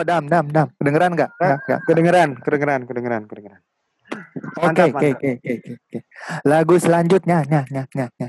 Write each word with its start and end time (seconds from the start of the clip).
Halo 0.00 0.16
Dam, 0.16 0.32
Dam, 0.32 0.46
Dam. 0.48 0.68
Kedengeran 0.80 1.12
nggak? 1.12 1.30
Kedengeran, 1.84 2.28
kedengeran, 2.40 2.80
kedengeran, 2.88 3.22
kedengeran. 3.28 3.60
Oke, 4.64 4.96
oke, 4.96 5.08
oke, 5.12 5.30
oke. 5.36 5.98
Lagu 6.48 6.80
selanjutnya, 6.80 7.44
nya, 7.44 7.68
nya, 7.68 7.84
nya, 7.92 8.08
nya. 8.16 8.28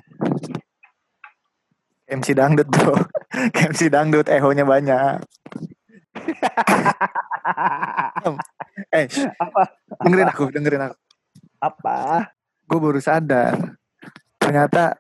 MC 2.12 2.36
dangdut 2.36 2.68
bro, 2.68 2.92
MC 3.72 3.88
dangdut, 3.88 4.28
ehonya 4.28 4.68
banyak. 4.68 5.24
Eh, 8.92 9.08
Apa? 9.40 9.72
dengerin 10.04 10.28
aku, 10.28 10.44
dengerin 10.52 10.92
aku. 10.92 10.96
Apa? 11.56 12.28
Gue 12.68 12.80
baru 12.84 13.00
sadar, 13.00 13.80
ternyata 14.36 15.00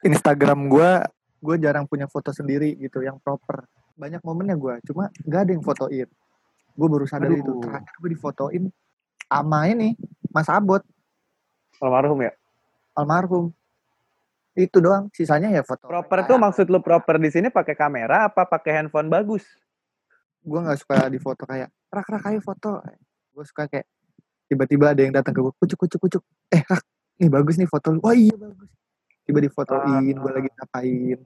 Instagram 0.00 0.72
gue, 0.72 1.04
gue 1.44 1.56
jarang 1.60 1.84
punya 1.84 2.08
foto 2.08 2.32
sendiri 2.32 2.72
gitu, 2.80 3.04
yang 3.04 3.20
proper. 3.20 3.68
Banyak 3.96 4.20
momennya 4.20 4.56
gue, 4.60 4.74
cuma 4.92 5.08
gak 5.24 5.40
ada 5.48 5.50
yang 5.56 5.64
fotoin. 5.64 6.08
Gue 6.76 6.88
baru 6.92 7.08
sadar 7.08 7.32
Aduh. 7.32 7.40
itu, 7.40 7.52
terakhir 7.64 7.94
gue 7.96 8.10
difotoin 8.12 8.64
sama 9.26 9.60
ini, 9.72 9.96
Mas 10.28 10.48
Abot. 10.52 10.84
Almarhum 11.80 12.20
ya. 12.24 12.32
almarhum 12.96 13.52
itu 14.56 14.80
doang 14.80 15.12
sisanya 15.12 15.52
ya 15.52 15.60
foto 15.60 15.84
Proper 15.84 16.24
tuh 16.24 16.40
maksud 16.40 16.72
lu 16.72 16.80
proper 16.80 17.20
di 17.20 17.28
sini 17.28 17.52
pakai 17.52 17.76
kamera 17.76 18.32
apa 18.32 18.48
pakai 18.48 18.80
handphone 18.80 19.12
bagus? 19.12 19.44
gue 20.46 20.60
nggak 20.62 20.78
suka 20.78 21.10
di 21.10 21.18
foto 21.18 21.42
kayak 21.42 21.68
rak 21.90 22.06
rak 22.06 22.22
ayo 22.30 22.38
foto 22.38 22.78
gue 23.34 23.44
suka 23.44 23.66
kayak 23.66 23.86
tiba-tiba 24.46 24.94
ada 24.94 25.00
yang 25.02 25.10
datang 25.10 25.34
ke 25.34 25.42
gue 25.42 25.54
kucuk 25.58 25.78
kucuk 25.84 26.00
kucuk 26.06 26.22
eh 26.54 26.62
rak 26.62 26.86
nih 27.18 27.26
bagus 27.26 27.58
nih 27.58 27.66
foto 27.66 27.90
lu 27.90 27.98
wah 27.98 28.14
iya 28.14 28.30
bagus 28.38 28.70
tiba 29.26 29.42
difotoin 29.42 30.14
gue 30.14 30.30
lagi 30.30 30.48
ngapain 30.54 31.18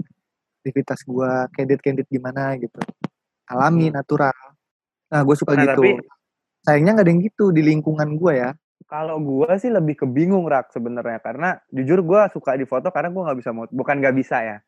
aktivitas 0.60 1.00
gue 1.08 1.30
candid 1.56 1.80
candid 1.80 2.06
gimana 2.12 2.54
gitu. 2.60 2.76
Alami 3.48 3.88
natural. 3.88 4.36
Nah 5.10 5.20
gue 5.24 5.36
suka 5.36 5.56
Nah, 5.56 5.64
gitu. 5.64 5.80
tapi- 5.80 6.04
sayangnya 6.60 7.00
nggak 7.00 7.06
ada 7.08 7.12
yang 7.16 7.22
gitu 7.24 7.44
di 7.50 7.62
lingkungan 7.64 8.08
gue 8.20 8.32
ya. 8.36 8.50
Kalau 8.90 9.22
gua 9.22 9.54
sih 9.54 9.70
lebih 9.70 10.02
ke 10.02 10.06
bingung 10.08 10.50
rak 10.50 10.74
sebenarnya. 10.74 11.22
Karena 11.22 11.54
jujur 11.70 12.02
gua 12.02 12.26
suka 12.26 12.58
di 12.58 12.66
foto 12.66 12.90
karena 12.90 13.06
gua 13.14 13.30
nggak 13.30 13.38
bisa 13.38 13.50
moto, 13.54 13.70
bukan 13.70 14.02
nggak 14.02 14.16
bisa 14.18 14.42
ya. 14.42 14.58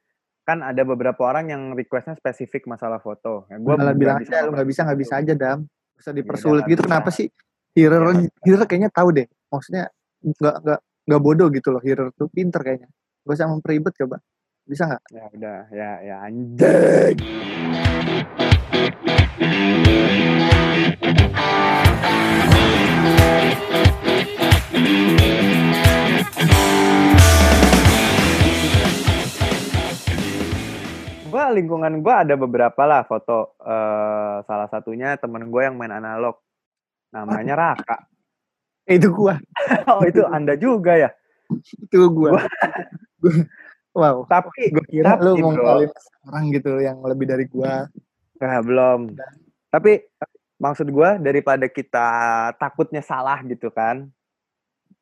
Kan 0.47 0.63
ada 0.63 0.79
beberapa 0.87 1.27
orang 1.27 1.51
yang 1.51 1.63
requestnya 1.75 2.15
spesifik 2.15 2.71
masalah 2.71 3.03
foto. 3.03 3.51
Ya, 3.51 3.59
gue 3.59 3.67
gua 3.67 3.75
malah 3.83 3.97
bilang 3.99 4.23
aja 4.23 4.47
lu 4.47 4.55
nggak 4.55 4.69
bisa 4.69 4.87
nggak 4.87 4.95
itu. 4.95 5.03
bisa 5.03 5.15
aja 5.19 5.35
dam. 5.35 5.59
Bisa 5.99 6.11
dipersulit 6.15 6.63
nggak 6.63 6.71
gitu. 6.71 6.83
Bisa. 6.87 6.91
kenapa 6.93 7.11
sih 7.11 7.27
Hirer 7.75 7.99
Iya, 7.99 8.11
nggak 8.15 8.47
Hirer 8.47 8.67
kayaknya 8.71 8.91
tahu 8.95 9.09
deh. 9.11 9.27
Maksudnya 9.51 9.85
nggak 10.23 10.55
nggak 10.63 10.81
nggak 11.03 11.21
bodoh 11.25 11.49
gitu 11.51 11.69
loh. 11.75 11.83
Hirer 11.83 12.09
tuh 12.15 12.29
pinter 12.31 12.61
kayaknya. 12.63 12.89
Gak 13.27 13.35
usah 13.43 13.49
memperibet 13.51 13.95
coba 13.99 14.23
bisa 14.67 14.83
nggak 14.89 15.03
Ya 15.11 15.25
udah, 15.35 15.59
ya 15.75 15.91
ya 16.07 16.17
anjing. 16.23 17.17
Gua 31.25 31.49
lingkungan 31.49 32.05
gua 32.05 32.21
ada 32.27 32.35
beberapa 32.37 32.83
lah 32.85 33.09
foto. 33.09 33.57
eh 33.65 34.37
salah 34.45 34.69
satunya 34.69 35.17
temen 35.17 35.49
gue 35.49 35.63
yang 35.65 35.77
main 35.81 35.93
analog. 35.93 36.37
Namanya 37.09 37.55
Raka. 37.57 37.97
Itu 38.85 39.15
gua 39.15 39.39
Oh 39.91 40.03
itu 40.05 40.21
anda 40.29 40.59
juga 40.59 40.99
ya. 40.99 41.11
itu 41.53 41.99
gua 42.13 42.37
Gua- 42.37 42.49
wow 43.93 44.25
Tapi 44.27 44.73
gue 44.73 44.85
kira 44.89 45.17
lu 45.21 45.37
Tapi, 45.37 45.43
mau 45.45 45.53
bro. 45.53 45.65
ngalin 45.65 45.91
orang 46.29 46.45
gitu 46.55 46.73
yang 46.81 46.99
lebih 47.05 47.27
dari 47.29 47.45
gua 47.47 47.87
Nah, 48.43 48.59
belum. 48.59 49.01
Tapi 49.71 50.03
maksud 50.59 50.91
gua 50.91 51.15
daripada 51.15 51.71
kita 51.71 52.09
takutnya 52.59 52.99
salah 52.99 53.39
gitu 53.47 53.71
kan. 53.71 54.11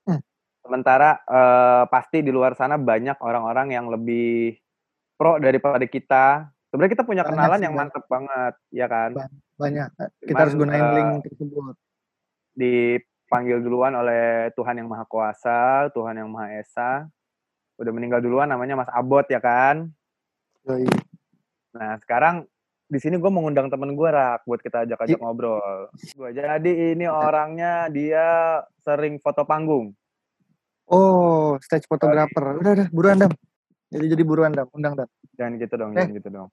Hmm. 0.04 0.20
Sementara 0.60 1.16
eh, 1.24 1.84
pasti 1.88 2.20
di 2.20 2.28
luar 2.28 2.52
sana 2.52 2.76
banyak 2.76 3.16
orang-orang 3.24 3.72
yang 3.72 3.88
lebih 3.88 4.60
pro 5.16 5.40
daripada 5.40 5.88
kita. 5.88 6.52
Sebenarnya 6.68 6.92
kita 7.00 7.04
punya 7.08 7.24
Banyak 7.24 7.34
kenalan 7.34 7.58
sih, 7.58 7.64
yang 7.66 7.74
mantep 7.74 8.04
banget, 8.06 8.54
ya 8.70 8.86
kan? 8.86 9.10
banyak 9.60 9.88
kita 10.24 10.32
Cuman, 10.32 10.40
harus 10.40 10.54
gunain 10.56 10.80
eh, 10.86 10.92
link 10.96 11.10
tersebut 11.26 11.74
Dipanggil 12.56 13.58
duluan 13.60 13.92
oleh 13.92 14.48
Tuhan 14.54 14.78
yang 14.78 14.88
Maha 14.88 15.04
Kuasa, 15.04 15.90
Tuhan 15.90 16.14
yang 16.16 16.28
Maha 16.30 16.62
Esa. 16.62 17.10
Udah 17.80 17.90
meninggal 17.90 18.20
duluan 18.20 18.46
namanya 18.46 18.76
Mas 18.76 18.90
Abot 18.90 19.24
ya 19.24 19.40
kan? 19.40 19.88
Yoi. 20.62 20.84
Nah 21.72 21.96
sekarang 21.96 22.44
di 22.84 22.98
sini 22.98 23.16
gue 23.16 23.30
mengundang 23.30 23.66
temen 23.66 23.88
gue 23.90 24.08
rak 24.08 24.44
buat 24.44 24.58
kita 24.58 24.84
ajak-ajak 24.84 25.14
Ih. 25.14 25.18
ngobrol. 25.18 25.88
Gue 26.12 26.30
jadi 26.30 26.58
ini 26.92 27.06
orangnya 27.06 27.88
dia 27.88 28.26
sering 28.78 29.16
foto 29.16 29.42
panggung. 29.42 29.96
oh 30.84 31.54
stage 31.60 31.86
photographer 31.86 32.58
udah 32.58 32.72
udah 32.74 32.88
buruan 32.90 33.14
dam 33.16 33.30
jadi 33.88 34.10
jadi 34.10 34.22
buruan 34.22 34.50
dam 34.50 34.66
undang 34.70 34.94
dam 34.94 35.06
Jangan 35.38 35.54
gitu 35.56 35.74
dong, 35.76 35.90
Eh. 35.90 35.96
jangan 35.96 36.12
gitu 36.12 36.28
dong. 36.28 36.48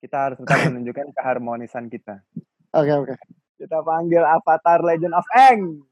Kita 0.00 0.16
harus 0.18 0.36
tetap 0.40 0.48
menunjukkan 0.72 1.06
keharmonisan 1.12 1.84
kita. 1.86 2.24
oke 2.72 2.92
oke 2.96 3.14
Kita 3.54 3.78
panggil 3.80 4.18
Avatar 4.20 4.80
Legend 4.80 5.12
of 5.12 5.28
Eng. 5.30 5.84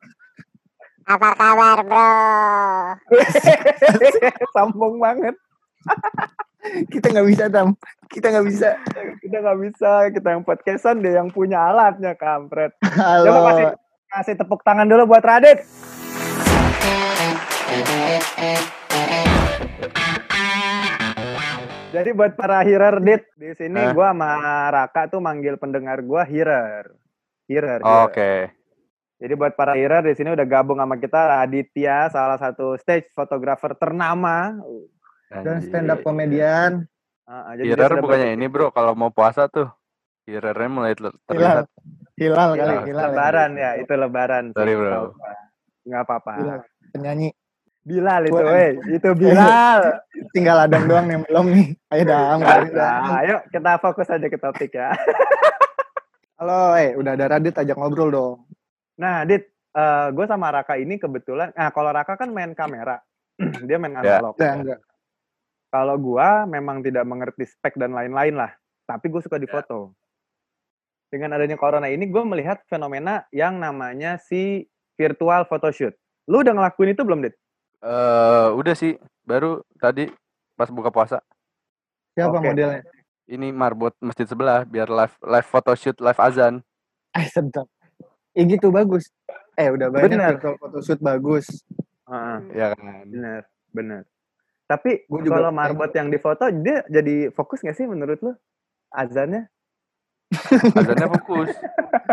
Apa 1.06 1.28
kabar 1.34 1.78
bro? 1.82 2.10
Sambung 4.54 5.02
banget. 5.02 5.34
kita 6.94 7.10
nggak 7.10 7.26
bisa 7.26 7.44
dam 7.50 7.74
kita 8.06 8.30
nggak 8.30 8.46
bisa 8.46 8.78
Kita 9.18 9.36
nggak 9.42 9.58
bisa, 9.66 9.92
kita 10.14 10.28
yang 10.30 10.46
podcastan 10.46 11.02
dia 11.02 11.18
yang 11.18 11.26
punya 11.34 11.58
alatnya 11.58 12.14
kampret. 12.14 12.70
halo 12.86 13.26
Coba 13.26 13.40
kasih 13.50 13.66
kasih 14.12 14.34
tepuk 14.38 14.60
tangan 14.62 14.86
dulu 14.86 15.10
buat 15.10 15.24
Radit. 15.26 15.66
Jadi 21.92 22.10
buat 22.14 22.32
para 22.38 22.62
hearer 22.62 23.02
dit 23.02 23.22
di 23.34 23.52
sini 23.58 23.90
gua 23.92 24.14
sama 24.14 24.32
Raka 24.70 25.10
tuh 25.10 25.18
manggil 25.18 25.58
pendengar 25.58 25.98
gua 26.06 26.22
hearer. 26.24 26.94
Hearer. 27.50 27.80
Oke. 27.82 28.16
hearer. 28.16 28.61
Jadi 29.22 29.38
buat 29.38 29.54
para 29.54 29.78
hearer 29.78 30.02
di 30.02 30.18
sini 30.18 30.34
udah 30.34 30.42
gabung 30.42 30.82
sama 30.82 30.98
kita 30.98 31.38
Aditya, 31.46 32.10
salah 32.10 32.34
satu 32.42 32.74
stage 32.74 33.06
photographer 33.14 33.70
ternama. 33.78 34.58
dan 35.32 35.64
stand 35.64 35.88
up 35.88 36.04
komedian 36.04 36.84
Ah, 37.24 37.48
ah, 37.48 37.52
jadi 37.56 37.72
dia 37.72 37.86
Hirer 37.86 37.90
sudah 37.96 38.02
bukannya 38.04 38.28
ini 38.36 38.46
bro, 38.50 38.68
kalau 38.74 38.92
mau 38.92 39.08
puasa 39.08 39.48
tuh 39.48 39.70
Hirernya 40.28 40.68
mulai 40.68 40.92
ter- 40.92 41.14
hilal 41.32 41.64
terlihat. 41.64 41.66
hilal 42.18 42.50
kali 42.52 42.74
Hilal. 42.84 42.84
ya. 42.84 43.08
lebaran 43.08 43.50
ya, 43.56 43.70
itu 43.80 43.92
lebaran. 43.96 44.44
Sorry, 44.52 44.74
bro. 44.76 45.14
nggak 45.86 46.02
apa-apa. 46.04 46.32
Penyanyi 46.92 47.32
Bilal 47.82 48.22
itu, 48.28 48.42
weh. 48.42 48.70
Itu 48.90 49.08
Bilal. 49.16 49.80
tinggal 50.36 50.66
adang 50.66 50.84
doang 50.86 51.06
yang 51.08 51.22
belum 51.24 51.46
nih 51.50 51.66
ayo 51.94 52.02
dam. 52.04 52.38
Nah, 52.42 53.18
ayo 53.24 53.36
kita 53.48 53.80
fokus 53.80 54.10
aja 54.12 54.26
ke 54.28 54.38
topik 54.38 54.76
ya. 54.76 54.92
halo 56.42 56.74
eh 56.74 56.98
udah 56.98 57.14
ada 57.14 57.38
Radit 57.38 57.54
ajak 57.54 57.78
ngobrol 57.78 58.10
dong 58.10 58.34
Nah, 58.98 59.24
Dit, 59.24 59.48
gue 60.12 60.26
sama 60.28 60.52
Raka 60.52 60.76
ini 60.76 61.00
kebetulan, 61.00 61.52
nah 61.56 61.72
kalau 61.72 61.88
Raka 61.92 62.16
kan 62.20 62.28
main 62.28 62.52
kamera, 62.52 63.00
dia 63.68 63.76
main 63.80 63.96
Ya. 63.96 64.20
analog. 64.20 64.36
enggak 64.36 64.80
Kalau 65.72 65.96
gua 65.96 66.44
memang 66.44 66.84
tidak 66.84 67.08
mengerti 67.08 67.48
spek 67.48 67.80
dan 67.80 67.96
lain-lain 67.96 68.36
lah, 68.36 68.52
tapi 68.84 69.08
gue 69.08 69.24
suka 69.24 69.40
Ya. 69.40 69.48
difoto. 69.48 69.96
Dengan 71.08 71.32
adanya 71.36 71.56
corona 71.56 71.88
ini, 71.88 72.04
gue 72.08 72.24
melihat 72.24 72.60
fenomena 72.68 73.24
yang 73.32 73.56
namanya 73.56 74.20
si 74.20 74.68
virtual 75.00 75.48
photoshoot. 75.48 75.96
Lu 76.28 76.44
udah 76.44 76.52
ngelakuin 76.52 76.92
itu 76.92 77.04
belum, 77.04 77.24
Dit? 77.24 77.36
Eh, 77.80 78.48
udah 78.52 78.76
sih, 78.76 79.00
baru 79.24 79.64
tadi 79.80 80.12
pas 80.54 80.68
buka 80.68 80.92
puasa. 80.92 81.18
siapa 82.12 82.36
Oke. 82.36 82.52
modelnya 82.52 82.84
Ini 83.24 83.48
marbot 83.48 83.96
masjid 84.04 84.28
sebelah 84.28 84.68
biar 84.68 84.92
live 84.92 85.16
live 85.24 85.48
photoshoot, 85.48 85.96
live 86.04 86.20
azan. 86.20 86.60
eh 87.16 87.24
sedap 87.32 87.64
eh 88.32 88.44
gitu 88.44 88.68
bagus 88.68 89.08
eh 89.54 89.68
udah 89.68 89.88
banyak 89.88 90.08
Bener. 90.10 90.28
virtual 90.36 90.56
photoshoot 90.56 91.00
bagus 91.00 91.46
Heeh, 92.02 92.38
Ya 92.52 92.66
kan. 92.76 93.08
bener, 93.08 93.40
bener. 93.72 94.02
Tapi 94.68 95.04
Gua 95.08 95.20
juga 95.20 95.40
kalau 95.40 95.52
marbot 95.52 95.88
yang 95.92 96.08
difoto, 96.08 96.44
dia 96.52 96.84
jadi 96.88 97.32
fokus 97.32 97.60
gak 97.60 97.72
sih 97.72 97.88
menurut 97.88 98.20
lu? 98.20 98.32
Azannya? 98.88 99.48
Azannya 100.76 101.08
fokus. 101.08 101.56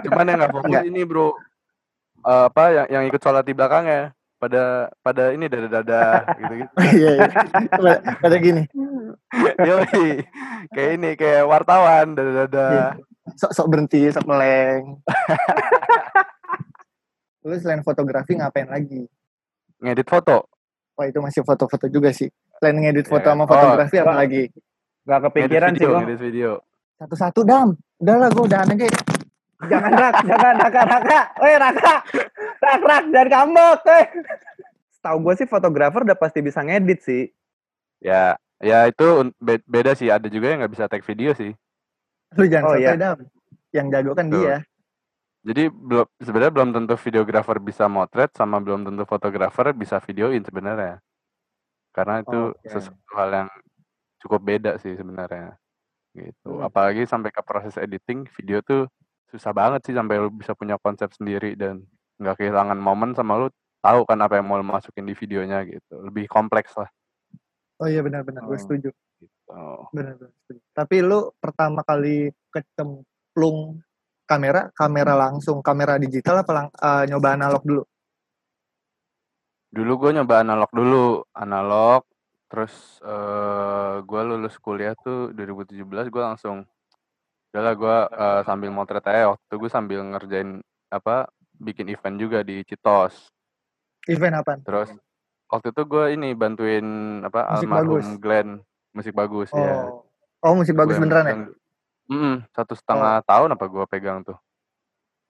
Cuman 0.03 0.23
yang 0.23 0.39
nggak 0.39 0.55
fokus 0.55 0.71
Enggak. 0.71 0.87
ini 0.87 1.01
bro. 1.03 1.35
Eh, 2.19 2.43
apa 2.47 2.63
yang 2.71 2.87
yang 2.91 3.03
ikut 3.07 3.19
sholat 3.19 3.43
di 3.43 3.51
belakangnya 3.51 4.11
pada 4.39 4.87
pada 5.03 5.35
ini 5.35 5.51
dada 5.51 5.67
dada 5.67 6.03
gitu 6.39 6.53
gitu. 6.63 6.71
iya 6.99 7.11
iya 7.19 7.27
pada, 8.23 8.35
gini 8.39 8.63
Yoi. 9.59 10.23
kayak 10.71 10.91
ini 10.95 11.09
kayak 11.15 11.43
wartawan 11.43 12.15
dada 12.15 12.47
dada. 12.47 12.67
Iya. 12.71 12.87
sok 13.35 13.51
sok 13.51 13.67
berhenti 13.67 14.07
sok 14.11 14.23
meleng 14.23 14.95
lu 17.41 17.55
selain 17.55 17.81
fotografi 17.81 18.35
ngapain 18.35 18.67
lagi 18.67 19.07
Ngedit 19.79 20.05
foto. 20.05 20.43
wah 20.93 21.05
itu 21.05 21.19
masih 21.19 21.41
foto-foto 21.41 21.87
juga 21.87 22.11
sih 22.11 22.27
selain 22.55 22.75
ngedit 22.77 23.07
foto 23.07 23.23
Iya. 23.23 23.31
sama 23.31 23.43
Oh, 23.43 23.47
fotografi 23.47 23.95
apa 23.97 24.13
lagi 24.15 24.43
Gak 25.01 25.17
Ngedit 25.17 25.31
kepikiran 25.31 25.71
sih 25.73 25.85
gua. 25.85 25.99
ngedit 26.01 26.19
video. 26.19 26.51
satu-satu 26.95 27.41
dam 27.41 27.67
udahlah 27.97 28.27
gue 28.27 28.43
udahan 28.43 28.69
aja 28.69 28.87
Jangan 29.59 29.91
rak, 29.91 30.15
jangan 30.23 30.55
raka 30.55 30.81
raka. 30.87 31.19
Weh 31.37 31.57
raka, 31.57 31.93
rak 32.57 32.79
rak 32.79 33.03
jangan 33.11 33.27
kambok. 33.27 33.79
Eh. 33.91 34.05
Tahu 34.97 35.17
gue 35.19 35.33
sih 35.35 35.43
fotografer 35.45 35.99
udah 35.99 36.15
pasti 36.15 36.39
bisa 36.39 36.63
ngedit 36.63 37.03
sih. 37.03 37.27
Ya, 37.99 38.39
ya 38.57 38.87
itu 38.87 39.03
beda 39.67 39.91
sih. 39.93 40.07
Ada 40.07 40.31
juga 40.31 40.47
yang 40.47 40.63
nggak 40.63 40.71
bisa 40.71 40.87
take 40.87 41.03
video 41.03 41.35
sih. 41.35 41.51
Lu 42.35 42.47
jangan 42.47 42.71
Oh, 42.71 42.73
sampai 42.73 42.87
iya. 42.87 42.95
dam. 42.95 43.17
Yang 43.69 43.87
jago 43.91 44.11
kan 44.13 44.25
Betul. 44.25 44.39
dia. 44.39 44.55
Jadi 45.39 45.71
belum 45.71 46.07
sebenarnya 46.19 46.51
belum 46.51 46.69
tentu 46.75 46.93
videografer 46.99 47.57
bisa 47.63 47.87
motret 47.87 48.35
sama 48.35 48.59
belum 48.59 48.83
tentu 48.83 49.03
fotografer 49.07 49.71
bisa 49.71 49.97
videoin 50.03 50.43
sebenarnya. 50.43 50.99
Karena 51.95 52.19
itu 52.19 52.51
Oke. 52.53 52.67
sesuatu 52.67 53.11
hal 53.15 53.29
yang 53.31 53.49
cukup 54.19 54.41
beda 54.43 54.71
sih 54.83 54.99
sebenarnya. 54.99 55.55
Gitu. 56.11 56.49
Hmm. 56.51 56.67
Apalagi 56.67 57.07
sampai 57.07 57.31
ke 57.31 57.39
proses 57.39 57.79
editing 57.79 58.27
video 58.35 58.59
tuh 58.59 58.91
susah 59.31 59.55
banget 59.55 59.85
sih 59.87 59.95
sampai 59.95 60.19
lu 60.19 60.33
bisa 60.33 60.51
punya 60.57 60.75
konsep 60.81 61.07
sendiri 61.15 61.55
dan 61.55 61.85
nggak 62.19 62.35
kehilangan 62.41 62.75
momen 62.75 63.15
sama 63.15 63.39
lu 63.39 63.47
tahu 63.79 64.03
kan 64.03 64.19
apa 64.19 64.41
yang 64.41 64.45
mau 64.49 64.59
lu 64.59 64.67
masukin 64.67 65.07
di 65.07 65.15
videonya 65.15 65.63
gitu. 65.63 66.03
Lebih 66.03 66.27
kompleks 66.27 66.75
lah. 66.75 66.91
Oh 67.79 67.87
iya 67.87 68.03
benar-benar 68.03 68.43
gue 68.43 68.59
Oh. 68.59 68.59
setuju. 68.59 68.89
Gitu. 68.91 69.55
Benar-benar 69.95 70.31
setuju. 70.43 70.59
Tapi 70.75 70.95
lu 70.99 71.31
pertama 71.39 71.79
kali 71.87 72.27
kecemplung 72.51 73.79
kamera, 74.29 74.69
kamera 74.77 75.17
langsung 75.17 75.65
kamera 75.65 75.97
digital 75.97 76.45
apa 76.45 76.51
lang- 76.53 76.73
eh, 76.77 77.03
nyoba 77.09 77.33
analog 77.33 77.65
dulu? 77.65 77.83
Dulu 79.73 79.91
gue 80.05 80.11
nyoba 80.21 80.45
analog 80.45 80.69
dulu, 80.69 81.05
analog. 81.33 82.05
Terus 82.49 82.73
eh 83.05 83.95
gue 84.01 84.21
lulus 84.25 84.57
kuliah 84.57 84.97
tuh 84.97 85.29
2017 85.33 86.09
gue 86.09 86.21
langsung 86.21 86.65
udahlah 87.49 87.73
gue 87.77 87.97
eh, 88.09 88.41
sambil 88.45 88.69
motret 88.73 89.05
aja 89.05 89.33
waktu 89.33 89.43
itu 89.49 89.55
gue 89.57 89.69
sambil 89.69 89.99
ngerjain 90.05 90.61
apa 90.89 91.29
bikin 91.57 91.89
event 91.93 92.17
juga 92.17 92.41
di 92.41 92.65
Citos. 92.65 93.29
Event 94.09 94.41
apaan? 94.41 94.65
Terus 94.65 94.89
waktu 95.45 95.69
itu 95.69 95.81
gue 95.85 96.05
ini 96.17 96.33
bantuin 96.33 96.85
apa 97.21 97.53
Musik 97.53 97.69
almarhum 97.69 97.85
bagus. 97.85 98.05
Glenn 98.17 98.49
musik 98.97 99.13
bagus 99.13 99.49
ya. 99.53 99.73
Oh. 99.77 100.09
Oh 100.41 100.53
musik 100.57 100.73
bagus 100.73 100.97
Gua 100.97 101.03
beneran 101.05 101.25
ya? 101.29 101.35
Mm-mm, 102.09 102.41
satu 102.57 102.73
setengah 102.73 103.21
tahun 103.21 103.53
apa 103.53 103.65
gue 103.69 103.85
pegang 103.85 104.25
tuh. 104.25 104.33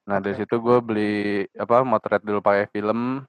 Nah 0.07 0.17
dari 0.23 0.39
Oke. 0.39 0.47
situ 0.47 0.55
gue 0.63 0.77
beli 0.79 1.13
apa 1.59 1.83
motret 1.83 2.23
dulu 2.23 2.39
pakai 2.39 2.71
film. 2.71 3.27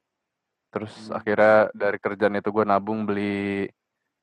Terus 0.71 1.11
Hmm. 1.11 1.19
akhirnya 1.19 1.67
dari 1.75 1.99
kerjaan 1.99 2.39
itu 2.39 2.49
gue 2.55 2.63
nabung 2.63 3.03
beli 3.03 3.67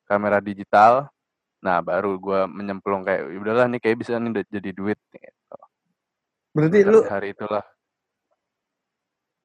kamera 0.08 0.40
digital. 0.40 1.12
Nah 1.60 1.84
baru 1.84 2.16
gue 2.16 2.48
menyemplung 2.48 3.04
kayak 3.04 3.28
"Ya 3.28 3.40
udahlah 3.44 3.66
nih 3.68 3.84
kayak 3.84 4.00
bisa 4.00 4.16
nih 4.16 4.48
jadi 4.48 4.72
duit. 4.72 5.00
Gitu. 5.12 5.58
Berarti 6.56 6.80
Dari 6.82 6.88
lu 6.88 7.00
hari 7.04 7.28
itulah. 7.36 7.66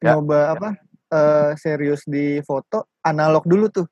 Ya, 0.02 0.14
nyoba 0.14 0.38
apa? 0.54 0.68
eh, 1.12 1.50
serius 1.60 2.06
di 2.08 2.40
foto 2.46 2.86
analog 3.02 3.44
dulu 3.44 3.66
tuh. 3.68 3.86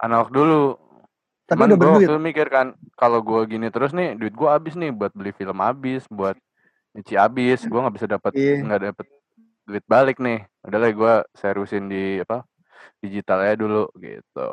Analog 0.00 0.28
dulu. 0.30 0.62
Tapi 1.52 1.58
Cuman 1.60 1.68
udah 1.68 1.76
gue 1.76 1.84
berduit. 1.84 2.08
waktu 2.08 2.16
itu 2.16 2.24
mikir 2.24 2.46
kan 2.48 2.66
kalau 2.96 3.20
gue 3.20 3.40
gini 3.44 3.68
terus 3.68 3.92
nih 3.92 4.16
duit 4.16 4.32
gue 4.32 4.48
habis 4.48 4.72
nih 4.72 4.88
buat 4.88 5.12
beli 5.12 5.36
film 5.36 5.60
habis, 5.60 6.08
buat 6.08 6.34
nyuci 6.96 7.14
habis. 7.14 7.60
Gue 7.68 7.76
nggak 7.76 7.96
bisa 8.00 8.08
dapat 8.08 8.32
Iya. 8.32 8.64
nggak 8.64 8.80
dapet 8.88 9.06
duit 9.68 9.84
balik 9.84 10.16
nih. 10.16 10.48
Udahlah 10.64 10.88
gue 10.88 11.14
seriusin 11.36 11.92
di 11.92 12.24
apa 12.24 12.40
digitalnya 12.98 13.54
dulu 13.60 13.84
gitu. 14.00 14.50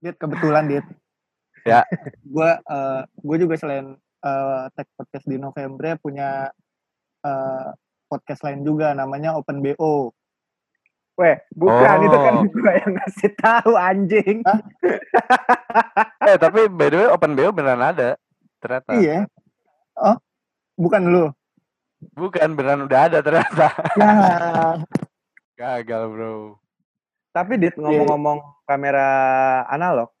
Dit 0.00 0.16
kebetulan 0.16 0.64
dit. 0.64 0.86
Ya. 1.68 1.84
gue 2.34 2.50
eh 2.56 3.00
gue 3.04 3.36
juga 3.36 3.54
selain 3.60 3.92
eh 4.18 4.64
tag 4.72 4.88
podcast 4.96 5.26
di 5.28 5.36
November 5.36 5.94
punya 6.00 6.48
eh 7.22 7.68
podcast 8.08 8.40
lain 8.40 8.64
juga 8.64 8.96
namanya 8.96 9.36
Open 9.36 9.60
BO. 9.60 10.16
Weh, 11.18 11.34
bukan 11.50 11.98
itu 12.06 12.14
kan 12.14 12.34
Oh. 12.38 12.46
gue 12.46 12.72
yang 12.78 12.92
ngasih 12.94 13.30
tahu 13.42 13.72
anjing. 13.74 14.38
Eh 16.28 16.36
tapi 16.36 16.68
by 16.68 16.88
the 16.92 16.96
way 17.02 17.08
open 17.08 17.32
BO 17.34 17.50
beneran 17.50 17.82
ada 17.82 18.14
ternyata. 18.62 18.92
Iya. 18.94 19.26
Oh, 19.98 20.16
bukan 20.78 21.02
lu. 21.10 21.24
Bukan 22.14 22.54
beneran 22.54 22.86
udah 22.86 23.10
ada 23.10 23.18
ternyata. 23.18 23.66
Ya. 23.98 24.12
Gagal 25.58 26.02
bro. 26.12 26.54
Tapi 27.34 27.58
dit 27.58 27.74
ngomong-ngomong 27.74 28.62
kamera 28.62 29.08
analog. 29.72 30.12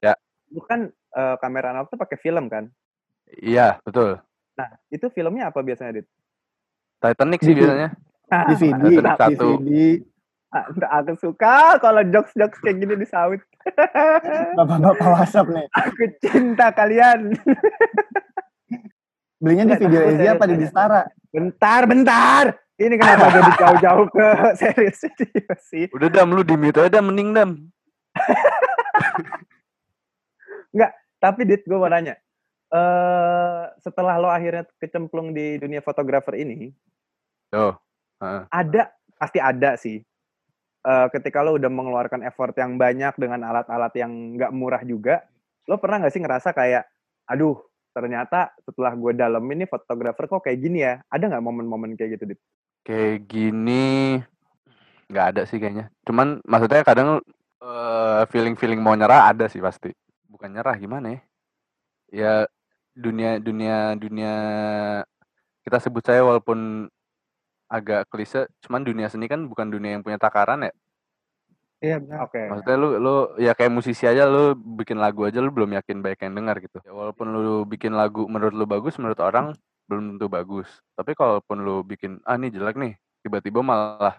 Ya. 0.00 0.16
Bukan 0.48 0.88
eh, 0.94 1.36
kamera 1.42 1.76
analog 1.76 1.92
tuh 1.92 2.00
pakai 2.00 2.16
film 2.16 2.48
kan? 2.48 2.72
Iya 3.36 3.82
betul. 3.84 4.22
Nah, 4.56 4.68
itu 4.88 5.12
filmnya 5.12 5.52
apa 5.52 5.60
biasanya, 5.60 6.00
Dit? 6.00 6.08
Titanic 7.02 7.44
sih 7.44 7.52
biasanya. 7.52 7.92
DVD, 8.30 8.82
Titanic 8.98 9.16
satu. 9.18 9.48
DVD. 9.62 9.70
Ah, 10.50 10.64
Aku 11.02 11.12
suka 11.18 11.76
kalau 11.82 12.02
jokes-jokes 12.06 12.58
kayak 12.62 12.76
gini 12.80 12.94
disawit. 12.96 13.42
Bapak-bapak 14.58 15.08
WhatsApp 15.10 15.50
nih. 15.52 15.66
Aku 15.74 16.02
cinta 16.22 16.70
kalian. 16.72 17.34
Belinya 19.42 19.76
di 19.76 19.84
video 19.84 20.00
serius 20.10 20.32
apa 20.32 20.44
di. 20.48 20.56
Distara? 20.56 21.00
Bentar, 21.28 21.82
bentar. 21.84 22.44
Ini 22.76 22.94
kenapa 22.96 23.32
jadi 23.32 23.52
jauh-jauh 23.56 24.06
ke 24.12 24.26
serius 24.60 25.00
sih? 25.68 25.86
Udah 25.92 26.08
dam 26.08 26.32
lu 26.32 26.44
di 26.44 26.56
mute 26.56 26.80
aja 26.80 27.00
Dam, 27.00 27.08
mending 27.12 27.30
dam. 27.32 27.50
Tapi 31.16 31.48
Dit, 31.48 31.64
gue 31.64 31.74
mau 31.74 31.88
nanya. 31.88 32.14
eh 32.66 33.62
setelah 33.78 34.18
lo 34.18 34.26
akhirnya 34.26 34.66
kecemplung 34.82 35.30
di 35.30 35.54
dunia 35.56 35.78
fotografer 35.80 36.34
ini, 36.34 36.74
Tuh. 37.46 37.78
Heeh. 38.22 38.42
ada 38.48 38.82
pasti 39.16 39.38
ada 39.40 39.74
sih. 39.80 40.00
Eh 40.86 41.06
ketika 41.10 41.42
lo 41.42 41.58
udah 41.58 41.70
mengeluarkan 41.72 42.22
effort 42.22 42.54
yang 42.54 42.78
banyak 42.78 43.14
dengan 43.18 43.42
alat-alat 43.42 43.92
yang 43.98 44.38
nggak 44.38 44.52
murah 44.54 44.82
juga, 44.86 45.26
lo 45.66 45.80
pernah 45.82 46.04
nggak 46.04 46.14
sih 46.14 46.22
ngerasa 46.22 46.54
kayak, 46.54 46.86
aduh, 47.26 47.58
ternyata 47.90 48.54
setelah 48.62 48.94
gue 48.94 49.12
dalemin 49.16 49.64
nih 49.64 49.70
fotografer 49.70 50.30
kok 50.30 50.46
kayak 50.46 50.58
gini 50.62 50.86
ya? 50.86 51.02
Ada 51.10 51.32
nggak 51.32 51.44
momen-momen 51.44 51.98
kayak 51.98 52.20
gitu, 52.20 52.24
Dit? 52.34 52.40
Kayak 52.86 53.26
gini 53.26 54.22
nggak 55.10 55.26
ada 55.34 55.42
sih 55.46 55.58
kayaknya. 55.58 55.90
Cuman 56.06 56.38
maksudnya 56.46 56.86
kadang 56.86 57.18
eh, 57.62 58.22
feeling-feeling 58.30 58.78
mau 58.78 58.94
nyerah 58.94 59.34
ada 59.34 59.50
sih 59.50 59.58
pasti. 59.58 59.90
Bukan 60.30 60.54
nyerah 60.54 60.76
gimana 60.78 61.06
ya? 61.14 61.20
Ya 62.06 62.34
dunia 62.96 63.42
dunia 63.42 63.92
dunia 63.98 64.34
kita 65.66 65.82
sebut 65.82 66.00
saya 66.06 66.22
walaupun 66.24 66.88
agak 67.66 68.06
klise, 68.10 68.46
cuman 68.62 68.86
dunia 68.86 69.10
seni 69.10 69.26
kan 69.26 69.42
bukan 69.46 69.66
dunia 69.70 69.98
yang 69.98 70.02
punya 70.06 70.18
takaran 70.18 70.66
ya. 70.66 70.72
Iya 71.82 72.00
benar. 72.00 72.18
Oke. 72.24 72.40
Maksudnya 72.40 72.76
lu 72.80 72.88
lu 72.96 73.14
ya 73.36 73.52
kayak 73.52 73.72
musisi 73.74 74.08
aja 74.08 74.24
lu 74.24 74.56
bikin 74.56 74.96
lagu 74.96 75.28
aja 75.28 75.44
lu 75.44 75.52
belum 75.52 75.76
yakin 75.76 76.00
banyak 76.00 76.20
yang 76.24 76.34
dengar 76.34 76.56
gitu. 76.64 76.78
Ya, 76.80 76.92
walaupun 76.96 77.28
lu 77.28 77.68
bikin 77.68 77.92
lagu 77.92 78.24
menurut 78.24 78.54
lu 78.56 78.64
bagus, 78.64 78.96
menurut 78.96 79.20
orang 79.20 79.52
belum 79.86 80.16
tentu 80.16 80.26
bagus. 80.32 80.68
Tapi 80.96 81.12
kalaupun 81.12 81.60
lu 81.60 81.84
bikin 81.84 82.18
ah 82.24 82.40
ini 82.40 82.48
jelek 82.48 82.80
nih, 82.80 82.96
tiba-tiba 83.20 83.60
malah 83.60 84.16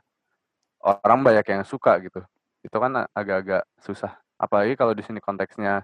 orang 0.79 1.25
banyak 1.25 1.45
yang 1.49 1.65
suka 1.65 1.97
gitu. 2.05 2.21
Itu 2.61 2.77
kan 2.77 3.09
agak-agak 3.11 3.65
susah. 3.81 4.15
Apalagi 4.37 4.77
kalau 4.77 4.93
di 4.93 5.01
sini 5.01 5.17
konteksnya 5.17 5.81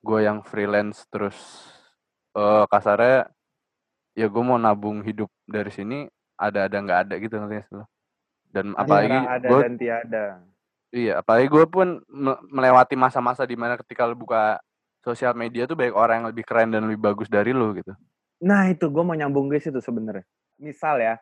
gue 0.00 0.18
yang 0.24 0.40
freelance 0.46 1.04
terus 1.12 1.36
eh 2.32 2.64
kasarnya 2.70 3.28
ya 4.14 4.26
gue 4.30 4.42
mau 4.46 4.56
nabung 4.56 5.02
hidup 5.02 5.28
dari 5.44 5.68
sini 5.74 6.06
ada 6.40 6.66
ada 6.66 6.76
nggak 6.80 7.00
ada 7.04 7.14
gitu 7.20 7.36
lu? 7.36 7.84
Dan 8.50 8.72
apalagi 8.74 9.12
ada 9.12 9.46
gue 9.46 9.60
dan 9.60 9.74
tiada. 9.76 10.24
Iya, 10.90 11.22
apalagi 11.22 11.46
gue 11.46 11.64
pun 11.70 12.02
me- 12.10 12.42
melewati 12.50 12.98
masa-masa 12.98 13.46
di 13.46 13.54
mana 13.54 13.78
ketika 13.78 14.08
lu 14.08 14.18
buka 14.18 14.58
sosial 15.06 15.38
media 15.38 15.68
tuh 15.68 15.78
banyak 15.78 15.94
orang 15.94 16.24
yang 16.24 16.28
lebih 16.34 16.42
keren 16.42 16.74
dan 16.74 16.82
lebih 16.88 16.98
bagus 16.98 17.30
dari 17.30 17.54
lu 17.54 17.76
gitu. 17.78 17.94
Nah 18.42 18.66
itu 18.72 18.90
gue 18.90 19.04
mau 19.04 19.14
nyambung 19.14 19.46
ke 19.52 19.62
situ 19.62 19.78
sebenarnya. 19.78 20.26
Misal 20.58 20.98
ya, 20.98 21.14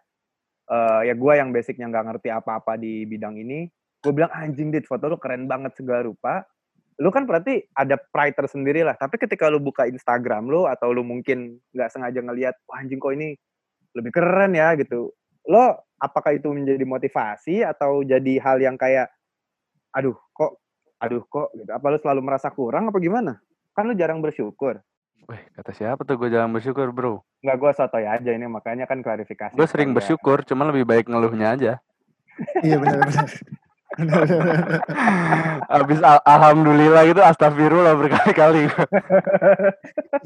eh 0.73 1.01
ya 1.13 1.15
gue 1.15 1.33
yang 1.37 1.53
basicnya 1.53 1.91
nggak 1.91 2.07
ngerti 2.15 2.29
apa-apa 2.33 2.81
di 2.81 3.05
bidang 3.05 3.37
ini, 3.37 3.69
gue 4.01 4.13
bilang 4.15 4.33
anjing 4.33 4.73
dit 4.73 4.89
foto 4.89 5.11
lu 5.11 5.21
keren 5.21 5.45
banget 5.45 5.77
segala 5.77 6.07
rupa. 6.07 6.49
Lu 6.99 7.15
kan 7.15 7.29
berarti 7.29 7.63
ada 7.77 7.95
pride 7.95 8.35
tersendiri 8.35 8.83
lah. 8.83 8.99
Tapi 8.99 9.21
ketika 9.21 9.47
lu 9.47 9.63
buka 9.63 9.87
Instagram 9.87 10.51
lu 10.51 10.67
atau 10.67 10.91
lu 10.91 11.07
mungkin 11.07 11.61
nggak 11.71 11.93
sengaja 11.95 12.19
ngelihat, 12.25 12.59
wah 12.67 12.83
anjing 12.83 12.99
kok 12.99 13.15
ini 13.15 13.39
lebih 13.97 14.13
keren 14.13 14.53
ya 14.57 14.75
gitu. 14.77 15.13
Lo 15.49 15.81
apakah 15.99 16.37
itu 16.37 16.53
menjadi 16.53 16.85
motivasi 16.85 17.65
atau 17.65 18.05
jadi 18.05 18.39
hal 18.43 18.61
yang 18.61 18.77
kayak, 18.77 19.11
aduh 19.95 20.17
kok, 20.37 20.61
aduh 21.01 21.25
kok, 21.27 21.49
gitu. 21.57 21.71
apa 21.71 21.87
lu 21.89 21.99
selalu 21.99 22.21
merasa 22.23 22.49
kurang 22.53 22.91
apa 22.93 22.99
gimana? 23.01 23.41
Kan 23.73 23.89
lu 23.89 23.95
jarang 23.97 24.21
bersyukur. 24.21 24.79
Wih, 25.29 25.43
kata 25.53 25.77
siapa 25.77 26.01
tuh 26.09 26.17
gue 26.17 26.33
jangan 26.33 26.49
bersyukur 26.55 26.89
bro. 26.89 27.21
Nggak 27.45 27.57
gue 27.61 27.71
sotoy 27.77 28.05
aja 28.09 28.31
ini 28.33 28.47
makanya 28.49 28.89
kan 28.89 29.05
klarifikasi. 29.05 29.53
Gue 29.53 29.69
sering 29.69 29.93
bersyukur, 29.93 30.41
cuman 30.47 30.73
lebih 30.73 30.89
baik 30.89 31.07
ngeluhnya 31.11 31.53
aja. 31.53 31.73
Iya 32.63 32.77
benar-benar. 32.79 33.29
Benar-benar. 33.99 34.81
Abis 35.75 36.01
al- 36.01 36.25
alhamdulillah 36.25 37.03
gitu, 37.11 37.21
astagfirullah 37.21 37.95
berkali-kali. 37.99 38.71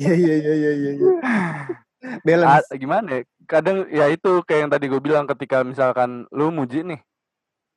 Iya 0.01 0.15
iya 0.17 0.35
iya 0.41 0.53
iya 0.57 0.91
iya. 0.97 1.11
Iya. 2.03 2.19
a 2.19 2.21
Balance. 2.27 2.69
gimana 2.75 3.09
ya, 3.09 3.21
kadang 3.47 3.87
ya 3.89 4.07
itu 4.11 4.43
kayak 4.45 4.61
yang 4.69 4.73
tadi 4.73 4.87
gue 4.91 5.01
bilang 5.01 5.25
ketika 5.25 5.63
misalkan 5.63 6.27
lu 6.35 6.51
muji 6.51 6.83
nih, 6.83 7.01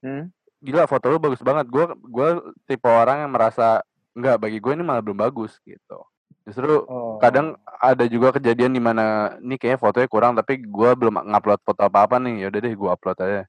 Hmm? 0.04 0.30
gila 0.62 0.86
foto 0.86 1.10
lu 1.10 1.18
bagus 1.22 1.42
banget, 1.42 1.66
gue 1.70 1.86
gue 2.10 2.30
tipe 2.66 2.86
orang 2.90 3.26
yang 3.26 3.32
merasa, 3.34 3.82
enggak 4.18 4.38
bagi 4.42 4.58
gue 4.62 4.72
ini 4.74 4.84
malah 4.86 5.02
belum 5.02 5.18
bagus 5.18 5.58
gitu. 5.66 6.02
Justru 6.46 6.86
Oh. 6.86 7.18
kadang 7.18 7.58
ada 7.82 8.06
juga 8.06 8.34
kejadian 8.38 8.74
di 8.74 8.82
mana, 8.82 9.36
nih 9.42 9.58
kayaknya 9.58 9.82
fotonya 9.82 10.10
kurang 10.10 10.34
tapi 10.38 10.62
gue 10.62 10.90
belum 10.98 11.18
ngupload 11.26 11.62
foto 11.66 11.82
apa-apa 11.86 12.22
nih, 12.22 12.46
ya 12.46 12.48
udah 12.54 12.60
deh 12.62 12.74
gue 12.78 12.90
upload 12.90 13.18
aja. 13.22 13.42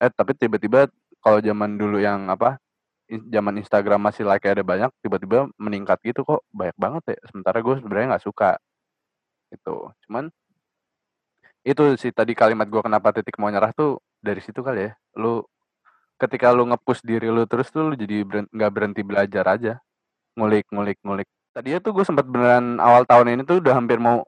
Eh 0.00 0.10
tapi 0.12 0.32
tiba-tiba 0.36 0.88
kalau 1.20 1.38
zaman 1.44 1.76
dulu 1.76 2.00
yang 2.00 2.28
apa, 2.32 2.56
zaman 3.08 3.60
Instagram 3.60 4.00
masih 4.00 4.24
like-nya 4.24 4.56
ada 4.60 4.64
banyak, 4.64 4.90
tiba-tiba 5.04 5.48
meningkat 5.60 6.00
gitu 6.04 6.24
kok 6.24 6.40
banyak 6.52 6.76
banget 6.80 7.02
ya, 7.12 7.18
sementara 7.28 7.60
gue 7.60 7.74
sebenarnya 7.80 8.16
nggak 8.16 8.24
suka. 8.24 8.56
Gitu. 9.52 9.76
Cuman 10.08 10.32
itu 11.62 11.82
sih 12.00 12.10
tadi 12.10 12.32
kalimat 12.32 12.66
gue 12.66 12.82
kenapa 12.82 13.12
titik 13.14 13.38
mau 13.38 13.52
nyerah 13.52 13.70
tuh 13.76 14.00
dari 14.18 14.40
situ 14.40 14.64
kali 14.64 14.88
ya. 14.88 14.92
Lu 15.20 15.44
ketika 16.16 16.50
lu 16.54 16.64
nge-push 16.72 17.04
diri 17.04 17.28
lu 17.28 17.44
terus 17.44 17.68
tuh 17.68 17.92
lu 17.92 17.94
jadi 17.94 18.24
nggak 18.26 18.72
berhenti 18.72 19.04
belajar 19.04 19.44
aja. 19.46 19.76
Ngulik 20.34 20.72
ngulik 20.72 20.98
ngulik. 21.04 21.28
Tadinya 21.52 21.78
tuh 21.84 21.92
gue 21.92 22.04
sempet 22.08 22.24
beneran 22.24 22.80
awal 22.80 23.04
tahun 23.04 23.36
ini 23.36 23.42
tuh 23.44 23.60
udah 23.60 23.76
hampir 23.76 24.00
mau 24.00 24.24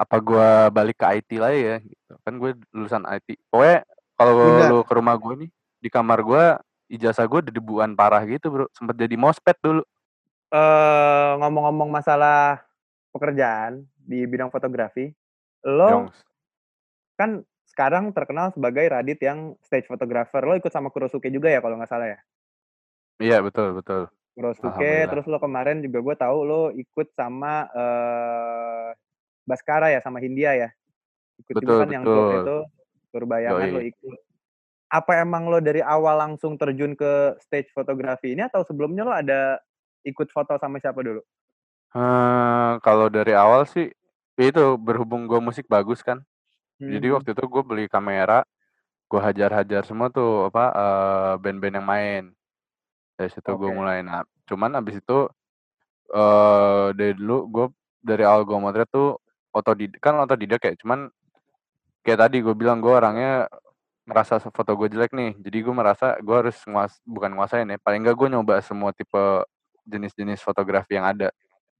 apa 0.00 0.16
gue 0.16 0.48
balik 0.72 0.96
ke 0.96 1.06
IT 1.20 1.30
lagi 1.36 1.60
ya 1.60 1.76
gitu. 1.84 2.12
Kan 2.24 2.40
gue 2.40 2.56
lulusan 2.72 3.04
IT. 3.04 3.36
Pokoknya 3.52 3.84
kalau 4.16 4.32
lu 4.68 4.78
ke 4.84 4.92
rumah 4.96 5.16
gue 5.16 5.34
nih, 5.44 5.50
di 5.80 5.88
kamar 5.92 6.24
gue 6.24 6.44
ijazah 6.92 7.24
gue 7.24 7.40
debuan 7.52 7.92
parah 7.92 8.24
gitu, 8.24 8.48
Bro. 8.48 8.66
Sempet 8.72 8.96
jadi 8.96 9.16
mospet 9.16 9.56
dulu. 9.60 9.84
Eh, 10.50 11.30
ngomong-ngomong 11.40 11.88
masalah 11.88 12.64
pekerjaan 13.10 13.84
di 13.98 14.24
bidang 14.26 14.48
fotografi, 14.48 15.10
lo 15.66 16.06
Yongs. 16.06 16.18
kan 17.18 17.42
sekarang 17.70 18.10
terkenal 18.10 18.50
sebagai 18.50 18.82
Radit 18.90 19.22
yang 19.22 19.54
stage 19.62 19.86
photographer. 19.86 20.42
Lo 20.42 20.58
ikut 20.58 20.74
sama 20.74 20.90
Kurosuke 20.90 21.30
juga 21.30 21.46
ya 21.50 21.62
kalau 21.62 21.78
nggak 21.78 21.90
salah 21.90 22.08
ya? 22.10 22.18
Iya, 23.22 23.38
betul 23.44 23.78
betul. 23.78 24.10
Kurosuke, 24.34 25.06
terus 25.10 25.26
lo 25.28 25.38
kemarin 25.38 25.84
juga 25.84 25.98
gue 26.00 26.16
tahu 26.16 26.38
lo 26.42 26.62
ikut 26.74 27.12
sama 27.14 27.68
eh 27.70 28.90
Baskara 29.48 29.90
ya, 29.90 29.98
sama 29.98 30.22
Hindia 30.22 30.54
ya? 30.54 30.70
Ikut 31.42 31.58
Betul 31.58 31.82
kan 31.82 31.90
yang 31.90 32.04
tour 32.06 32.22
betul. 32.30 32.38
itu, 32.38 32.56
tour 33.10 33.24
bayangan 33.26 33.68
lo 33.74 33.80
ikut. 33.82 34.18
Apa 34.90 35.22
emang 35.22 35.50
lo 35.50 35.58
dari 35.58 35.82
awal 35.82 36.18
langsung 36.18 36.54
terjun 36.54 36.94
ke 36.94 37.34
stage 37.42 37.70
fotografi 37.74 38.34
ini 38.34 38.46
atau 38.46 38.62
sebelumnya 38.62 39.02
lo 39.02 39.14
ada 39.14 39.58
ikut 40.06 40.30
foto 40.30 40.54
sama 40.60 40.78
siapa 40.78 41.02
dulu? 41.02 41.22
Eee, 41.94 42.78
kalau 42.86 43.10
dari 43.10 43.34
awal 43.34 43.66
sih, 43.66 43.90
ya 44.38 44.44
itu 44.46 44.78
berhubung 44.78 45.26
gue 45.26 45.42
musik 45.42 45.66
bagus 45.66 46.06
kan. 46.06 46.22
Jadi 46.86 47.08
Mhm. 47.08 47.14
waktu 47.14 47.34
itu 47.34 47.44
gue 47.46 47.62
beli 47.66 47.84
kamera, 47.90 48.46
gue 49.10 49.20
hajar-hajar 49.22 49.82
semua 49.86 50.08
tuh 50.10 50.48
apa, 50.50 50.64
eee, 50.74 51.32
band-band 51.42 51.76
yang 51.82 51.88
main. 51.88 52.24
Dari 53.18 53.30
situ 53.32 53.50
gue 53.54 53.70
Oke. 53.70 53.74
mulai. 53.74 54.02
Nah, 54.02 54.24
cuman 54.50 54.76
abis 54.80 55.02
itu, 55.02 55.18
eee, 56.12 56.86
dari 56.98 57.12
dulu 57.18 57.36
gue 57.52 57.66
dari 58.04 58.24
awal 58.26 58.44
gue 58.48 58.58
motret 58.60 58.88
tuh 58.92 59.18
otodid 59.54 59.96
kan 60.02 60.14
otodidak 60.22 60.62
ya, 60.66 60.74
cuman 60.80 61.10
kayak 62.06 62.20
tadi 62.28 62.40
gue 62.44 62.54
bilang 62.58 62.80
gue 62.84 62.92
orangnya 62.92 63.48
merasa 64.08 64.38
se 64.42 64.48
foto 64.54 64.74
gue 64.78 64.88
jelek 64.92 65.12
nih, 65.16 65.36
jadi 65.40 65.58
gue 65.66 65.74
merasa 65.76 66.16
gue 66.22 66.36
harus 66.36 66.58
nguas 66.68 66.98
bukan 67.08 67.32
nguasain 67.38 67.68
ya, 67.70 67.78
paling 67.82 68.02
enggak 68.06 68.16
gue 68.20 68.28
nyoba 68.32 68.60
semua 68.64 68.90
tipe 68.96 69.18
jenis-jenis 69.88 70.40
fotografi 70.44 70.96
yang 71.00 71.06
ada. 71.08 71.30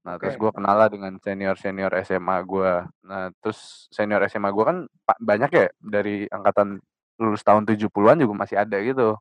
Nah, 0.01 0.17
terus 0.17 0.33
Oke. 0.35 0.41
gue 0.41 0.51
kenal 0.57 0.77
lah 0.77 0.89
dengan 0.89 1.13
senior-senior 1.17 1.93
SMA 2.03 2.37
gue. 2.43 2.73
Nah, 3.05 3.29
terus 3.39 3.85
senior 3.89 4.25
SMA 4.27 4.49
gue 4.49 4.65
kan 4.65 4.77
banyak 5.21 5.51
ya, 5.53 5.67
dari 5.77 6.25
angkatan 6.27 6.81
lulus 7.17 7.45
tahun 7.45 7.69
70-an 7.69 8.17
juga 8.17 8.33
masih 8.35 8.57
ada 8.57 8.81
gitu. 8.81 9.21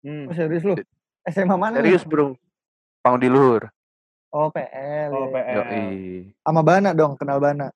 Hmm. 0.00 0.28
Oh 0.28 0.34
serius 0.34 0.64
lu? 0.64 0.74
SMA 1.24 1.56
mana 1.56 1.76
nih? 1.76 1.92
serius, 1.92 2.04
Bro. 2.04 2.36
Pangudi 3.00 3.28
Luhur. 3.28 3.68
Oh 4.28 4.48
PL 4.48 5.08
Oh, 5.08 5.28
ya. 5.28 5.32
PL. 5.34 5.56
Yoi. 5.60 5.84
Sama 6.40 6.60
Bana 6.60 6.90
dong, 6.90 7.14
kenal 7.14 7.36
Bana. 7.36 7.68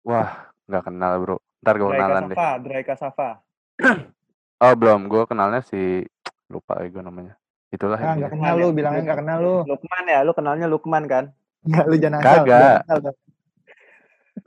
Wah, 0.00 0.48
nggak 0.64 0.84
kenal, 0.86 1.12
Bro. 1.18 1.36
Entar 1.60 1.74
gue 1.76 1.88
kenalan 1.90 2.22
deh. 2.24 2.36
Kasafa, 2.36 2.50
Drai 2.58 2.82
Kasafa. 2.82 3.30
Oh, 4.58 4.72
belum. 4.74 5.06
Gue 5.06 5.24
kenalnya 5.24 5.60
si 5.60 6.08
lupa 6.52 6.80
lagi 6.80 6.88
gue 6.88 7.04
namanya. 7.04 7.36
Itulah 7.68 7.96
Ah, 7.96 8.16
nggak 8.16 8.32
intinya. 8.32 8.48
kenal 8.48 8.54
lu, 8.56 8.66
ya? 8.66 8.74
bilangnya 8.74 9.02
nggak 9.04 9.20
kenal 9.20 9.38
lu. 9.38 9.56
Lukman 9.68 10.04
ya? 10.04 10.18
Lu 10.24 10.32
kenalnya 10.32 10.66
Lukman 10.66 11.04
kan? 11.04 11.24
Nggak, 11.60 11.84
lu 11.86 11.96
jangan 11.96 12.18
asal, 12.20 12.42
jangan 12.44 12.44
Kagak. 12.46 12.80
asal. 12.80 12.98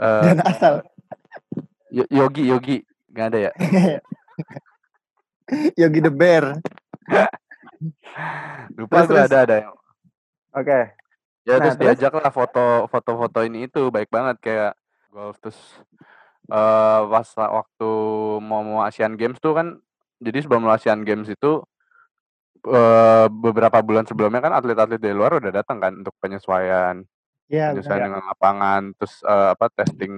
Jangan 0.01 0.46
asal. 0.46 0.74
Yo 1.93 2.03
Yogi 2.10 2.43
Yogi, 2.50 2.77
nggak 3.13 3.27
ada 3.29 3.39
ya? 3.39 3.51
Yogi 5.79 6.00
the 6.01 6.10
Bear. 6.10 6.58
Lupa 8.74 9.03
Terus 9.03 9.08
gue 9.08 9.13
terus. 9.13 9.29
ada 9.29 9.38
ada 9.46 9.55
yang 9.62 9.74
Oke. 10.53 10.79
Ya 11.43 11.60
Nah, 11.60 11.67
terus 11.67 11.75
terus? 11.75 12.00
diajak 12.00 12.13
lah 12.15 12.32
foto 12.32 12.88
foto-foto 12.88 13.39
ini 13.43 13.67
itu 13.67 13.91
baik 13.91 14.08
banget 14.08 14.38
kayak 14.39 14.74
golf 15.12 15.36
terus 15.38 15.60
eee, 16.48 17.00
pas 17.05 17.27
waktu 17.36 17.89
mau 18.39 18.63
mau 18.63 18.79
Asian 18.82 19.13
Games 19.13 19.38
tuh 19.38 19.53
kan 19.53 19.67
jadi 20.17 20.39
sebelum 20.41 20.65
Asian 20.72 21.03
Games 21.03 21.27
itu 21.27 21.62
eee, 22.67 23.25
beberapa 23.32 23.79
bulan 23.86 24.05
sebelumnya 24.10 24.41
kan 24.43 24.53
atlet-atlet 24.58 25.00
dari 25.01 25.15
luar 25.15 25.39
udah 25.41 25.51
datang 25.53 25.77
kan 25.84 25.93
untuk 26.00 26.15
penyesuaian 26.24 27.03
Iya, 27.50 27.63
penyesuaian 27.70 28.03
benar. 28.03 28.10
Ya. 28.12 28.13
dengan 28.13 28.24
lapangan 28.29 28.93
terus 29.00 29.22
eee, 29.25 29.48
apa 29.55 29.67
testing 29.74 30.13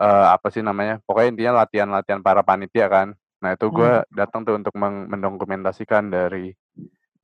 eee, 0.00 0.26
apa 0.36 0.48
sih 0.54 0.62
namanya 0.64 1.00
pokoknya 1.08 1.28
intinya 1.36 1.52
latihan-latihan 1.66 2.20
para 2.24 2.42
panitia 2.46 2.86
kan. 2.92 3.08
Nah 3.44 3.50
itu 3.56 3.66
gue 3.72 3.92
Hmm. 3.92 4.06
datang 4.14 4.42
tuh 4.48 4.56
untuk 4.60 4.74
mendokumentasikan 4.80 6.08
dari 6.12 6.52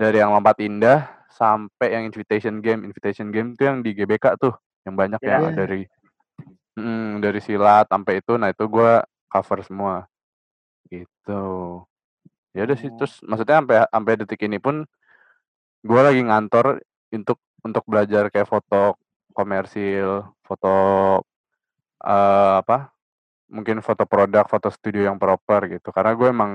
dari 0.01 0.17
yang 0.23 0.33
lompat 0.37 0.59
indah 0.65 1.07
sampai 1.33 1.95
yang 1.97 2.05
invitation 2.11 2.61
game. 2.65 2.85
Invitation 2.89 3.31
game 3.35 3.55
tuh 3.59 3.67
yang 3.71 3.79
di 3.87 3.93
GBK 3.97 4.37
tuh, 4.41 4.55
yang 4.89 4.95
banyak 4.99 5.23
Ya. 5.23 5.29
yang 5.29 5.45
Iya. 5.51 5.57
dari 5.57 5.85
mhm, 6.79 7.21
dari 7.25 7.41
silat 7.45 7.89
sampai 7.93 8.21
itu, 8.25 8.35
nah 8.41 8.51
itu 8.53 8.65
gue 8.71 8.93
cover 9.33 9.61
semua. 9.67 10.07
Gitu. 10.91 11.33
Ya 12.57 12.69
udah 12.69 12.77
sih 12.77 12.93
Oh. 12.93 12.97
terus 13.01 13.17
maksudnya 13.25 13.57
sampai 13.65 13.77
sampai 13.89 14.13
detik 14.21 14.41
ini 14.45 14.61
pun 14.61 14.85
gue 15.89 16.01
lagi 16.03 16.21
ngantor 16.25 16.81
untuk 17.15 17.39
untuk 17.67 17.85
belajar 17.91 18.31
kayak 18.33 18.49
foto 18.51 18.97
komersil, 19.37 20.27
foto 20.47 20.69
eee, 22.05 22.53
apa, 22.63 22.93
mungkin 23.53 23.81
foto 23.85 24.05
produk, 24.09 24.45
foto 24.49 24.69
studio 24.73 25.03
yang 25.09 25.19
proper 25.23 25.61
gitu. 25.73 25.91
Karena 25.95 26.13
gue 26.19 26.29
emang 26.31 26.53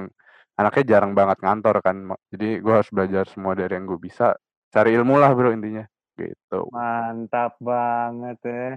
anaknya 0.60 0.84
jarang 0.98 1.14
banget 1.18 1.38
ngantor 1.44 1.78
kan, 1.86 1.98
jadi 2.34 2.60
gue 2.64 2.74
harus 2.78 2.92
belajar 2.94 3.26
semua 3.32 3.54
dari 3.58 3.74
yang 3.78 3.86
gue 3.90 4.00
bisa, 4.02 4.36
cari 4.74 4.94
ilmu 4.98 5.16
lah 5.22 5.32
Bro 5.38 5.52
intinya, 5.56 5.86
gitu. 6.20 6.72
Mantap 6.74 7.56
banget 7.64 8.38
ya. 8.44 8.68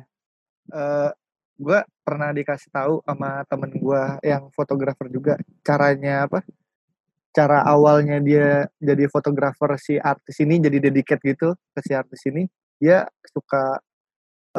Eee, 0.75 1.11
gua 1.61 1.81
pernah 2.07 2.31
dikasih 2.35 2.71
tahu 2.73 2.95
sama 3.07 3.43
temen 3.51 3.73
gua 3.83 4.19
yang 4.25 4.49
fotografer 4.55 5.09
juga, 5.13 5.35
caranya 5.67 6.27
apa, 6.29 6.45
cara 7.31 7.63
awalnya 7.67 8.19
dia 8.23 8.67
jadi 8.83 9.07
fotografer 9.11 9.71
si 9.79 9.95
artis 9.99 10.37
ini 10.43 10.59
jadi 10.59 10.79
dedicate 10.91 11.23
gitu 11.25 11.55
ke 11.55 11.81
si 11.85 11.93
artis 11.95 12.21
ini, 12.27 12.47
dia 12.83 13.07
suka, 13.31 13.79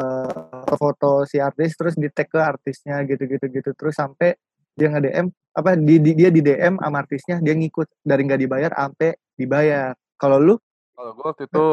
eee, 0.00 0.76
foto 0.80 1.24
si 1.28 1.38
artis 1.42 1.76
terus 1.76 1.94
di-tag 2.00 2.28
ke 2.32 2.40
artisnya 2.40 3.02
gitu-gitu 3.08 3.44
gitu, 3.52 3.70
terus 3.76 3.96
sampai 3.98 4.36
dia 4.76 4.88
nge-DM 4.92 5.28
apa, 5.52 5.76
di 5.76 6.00
di 6.00 6.12
dia 6.16 6.30
di-DM 6.32 6.80
sama 6.80 7.04
artisnya, 7.04 7.36
dia 7.44 7.52
ngikut 7.52 7.88
dari 8.04 8.24
nggak 8.24 8.40
dibayar 8.40 8.72
ampe 8.80 9.20
dibayar. 9.36 9.92
Kalau 10.16 10.40
lu? 10.40 10.54
Kalau 10.96 11.12
gue 11.16 11.26
waktu 11.28 11.44
itu 11.48 11.64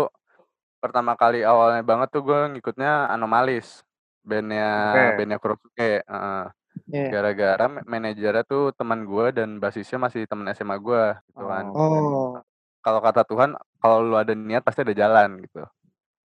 pertama 0.84 1.15
kali 1.15 1.44
awalnya 1.44 1.84
banget 1.84 2.12
tuh 2.12 2.24
gue 2.27 2.39
ngikutnya 2.56 3.08
Anomalies, 3.12 3.84
band-nya 4.24 4.68
Oke. 4.96 5.03
band-nya 5.20 5.38
Kurosuke, 5.39 5.91
heeh. 6.03 6.44
Iya. 6.88 7.09
Gara-gara 7.12 7.65
ma 7.67 7.79
manajernya 7.83 8.43
tuh 8.48 8.71
teman 8.77 9.03
gue 9.09 9.25
dan 9.38 9.50
basisnya 9.63 9.98
masih 10.00 10.24
temen 10.29 10.45
SMA 10.55 10.77
gue 10.79 11.03
gitu 11.33 11.43
kan. 11.50 11.65
Oh. 11.75 12.39
Kalau 12.86 13.00
kata 13.03 13.21
Tuhan, 13.27 13.51
kalau 13.83 13.98
lu 14.05 14.15
ada 14.15 14.31
niat 14.38 14.63
pasti 14.63 14.81
ada 14.88 14.95
jalan 14.95 15.43
gitu. 15.43 15.63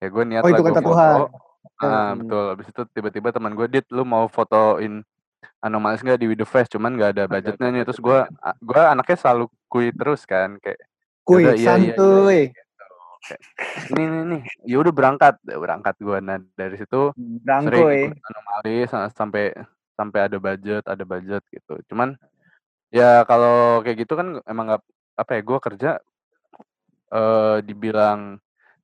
Ya 0.03 0.09
gue 0.13 0.25
niat 0.29 0.45
Oh 0.47 0.51
itu 0.53 0.63
kata 0.65 0.81
foto 0.81 0.89
Tuhan. 0.95 1.19
heeh, 1.83 2.09
Hmm. 2.15 2.19
betul. 2.25 2.45
Habis 2.57 2.69
itu 2.73 2.83
tiba-tiba 2.97 3.29
teman 3.35 3.53
gue, 3.59 3.67
"Dit 3.71 3.87
lu 3.95 4.03
mau 4.07 4.27
fotoin 4.31 5.05
Anomalies 5.65 6.03
nggak 6.05 6.21
di 6.23 6.27
With 6.31 6.41
The 6.43 6.49
Fest?" 6.49 6.71
Cuman 6.77 6.97
nggak 6.99 7.11
ada 7.19 7.25
budgetnya 7.31 7.69
nih, 7.75 7.83
terus 7.89 8.01
gue 8.03 8.19
gue 8.63 8.83
anaknya 8.83 9.17
selalu 9.21 9.45
kuy 9.73 9.91
terus 9.97 10.25
kan, 10.29 10.59
kayak, 10.63 10.81
"Ya 11.31 11.35
Kuy, 11.35 11.41
udah, 11.41 11.55
iya 11.57 11.73
iya 11.79 11.95
iya," 12.03 12.21
santuy. 12.27 12.39
gitu. 12.55 12.57
Kayak, 13.27 13.41
"Ini 13.93 14.03
nih 14.13 14.23
nih, 14.33 14.43
ya 14.71 14.77
udah 14.83 14.93
berangkat." 14.97 15.35
Ya 15.49 15.57
berangkat 15.63 15.97
gue. 16.03 16.19
Nah 16.25 16.39
dari 16.59 16.77
situ 16.81 16.99
sering 17.65 17.87
ikut 17.97 18.13
Anomalies, 18.29 18.91
heeh, 18.95 19.11
sampai 19.17 19.45
sampai 19.99 20.31
ada 20.31 20.39
budget 20.39 20.87
ada 20.87 21.03
budget 21.03 21.43
gitu. 21.51 21.75
Cuman 21.91 22.15
ya 22.95 23.27
kalau 23.27 23.83
kayak 23.83 24.07
gitu 24.07 24.15
kan 24.15 24.39
emang 24.47 24.71
nggak 24.71 24.83
apa 25.19 25.31
ya, 25.35 25.43
gue 25.43 25.59
kerja 25.59 25.91
eee, 27.11 27.57
dibilang 27.67 28.39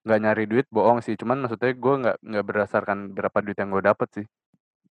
nggak 0.05 0.21
nyari 0.21 0.45
duit 0.51 0.67
bohong 0.69 1.01
sih, 1.01 1.15
cuman 1.17 1.47
maksudnya 1.47 1.73
gue 1.73 1.95
nggak 2.03 2.17
nggak 2.21 2.45
berdasarkan 2.45 2.99
berapa 3.15 3.39
duit 3.41 3.57
yang 3.57 3.71
gue 3.73 3.85
dapet 3.85 4.09
sih. 4.21 4.27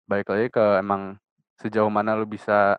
balik 0.06 0.30
lagi 0.30 0.48
ke 0.54 0.64
emang 0.78 1.18
sejauh 1.58 1.90
mana 1.90 2.14
lu 2.14 2.30
bisa 2.30 2.78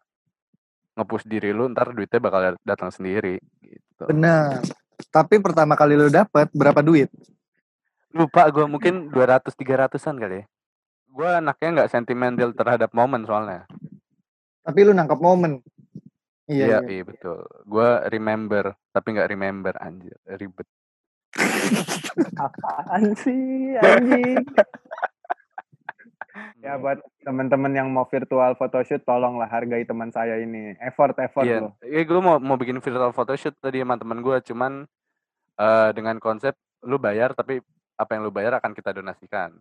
nge-push 0.95 1.27
diri 1.27 1.51
lu, 1.51 1.67
ntar 1.69 1.91
duitnya 1.91 2.23
bakal 2.23 2.55
datang 2.63 2.89
sendiri, 2.89 3.37
gitu. 3.61 4.07
Benar. 4.07 4.63
Tapi 5.11 5.37
pertama 5.43 5.75
kali 5.77 5.93
lu 5.99 6.07
dapet 6.09 6.49
berapa 6.55 6.79
duit? 6.81 7.11
Lupa 8.15 8.47
gue 8.49 8.65
mungkin 8.65 9.11
200 9.11 9.53
300-an 9.53 10.15
kali 10.17 10.41
ya. 10.41 10.45
Gue 11.17 11.29
anaknya 11.33 11.69
nggak 11.81 11.89
sentimental 11.89 12.53
terhadap 12.53 12.93
momen 12.93 13.25
soalnya. 13.25 13.65
Tapi 14.61 14.79
lu 14.85 14.93
nangkap 14.93 15.17
momen. 15.17 15.65
Iya, 16.45 16.77
Iya, 16.77 16.77
iya. 16.85 16.89
iya 16.93 17.03
betul. 17.03 17.41
Gue 17.65 17.89
remember, 18.13 18.77
tapi 18.93 19.17
nggak 19.17 19.29
remember 19.33 19.73
anjir, 19.81 20.13
ribet. 20.29 20.69
Apaan 22.37 23.17
sih 23.17 23.73
anjing? 23.81 24.45
ya 26.61 26.77
buat 26.77 27.01
teman-teman 27.25 27.73
yang 27.73 27.89
mau 27.89 28.05
virtual 28.05 28.53
photoshoot 28.53 29.01
tolonglah 29.01 29.49
hargai 29.49 29.89
teman 29.89 30.13
saya 30.13 30.37
ini. 30.37 30.77
Effort 30.77 31.17
effort 31.17 31.49
Iya, 31.49 31.65
loh. 31.65 31.73
iya 31.81 32.05
gue 32.05 32.21
mau 32.21 32.37
mau 32.37 32.61
bikin 32.61 32.77
virtual 32.77 33.09
photoshoot 33.09 33.57
tadi 33.57 33.81
sama 33.81 33.97
teman 33.97 34.21
gue, 34.21 34.37
cuman 34.45 34.85
eh 35.57 35.89
dengan 35.97 36.21
konsep 36.21 36.53
lu 36.85 37.01
bayar 37.01 37.33
tapi 37.33 37.57
apa 37.97 38.11
yang 38.13 38.21
lu 38.21 38.29
bayar 38.29 38.61
akan 38.61 38.77
kita 38.77 38.93
donasikan. 38.93 39.57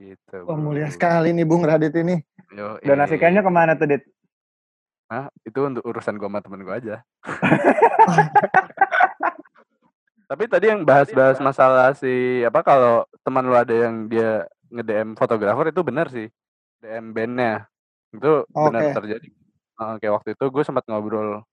Gitu. 0.00 0.48
Wah 0.48 0.56
mulia 0.56 0.88
sekali 0.88 1.36
nih 1.36 1.44
Bung 1.44 1.60
Radit 1.60 1.92
ini. 1.92 2.16
Yoi. 2.56 2.88
Donasikannya 2.88 3.44
ke 3.44 3.52
mana 3.52 3.76
tuh, 3.76 3.84
Dit? 3.84 4.08
Hah? 5.12 5.28
Itu 5.44 5.68
untuk 5.68 5.84
urusan 5.84 6.16
gue 6.16 6.24
sama 6.24 6.40
temen 6.40 6.64
gue 6.64 6.72
aja. 6.72 7.04
Tapi 10.30 10.46
tadi 10.48 10.72
yang 10.72 10.88
bahas-bahas 10.88 11.36
masalah 11.42 11.92
si 11.92 12.40
apa 12.46 12.62
kalau 12.64 13.04
teman 13.26 13.44
lu 13.44 13.52
ada 13.52 13.74
yang 13.74 14.08
dia 14.08 14.48
nge-DM 14.72 15.20
fotografer 15.20 15.68
itu 15.68 15.84
benar 15.84 16.08
sih. 16.08 16.32
DM 16.80 17.12
bandnya. 17.12 17.68
Itu 18.14 18.48
benar 18.48 18.88
Oke. 18.88 19.04
terjadi. 19.04 19.28
Kayak 20.00 20.16
waktu 20.16 20.32
itu 20.32 20.44
gue 20.48 20.64
sempat 20.64 20.88
ngobrol 20.88 21.44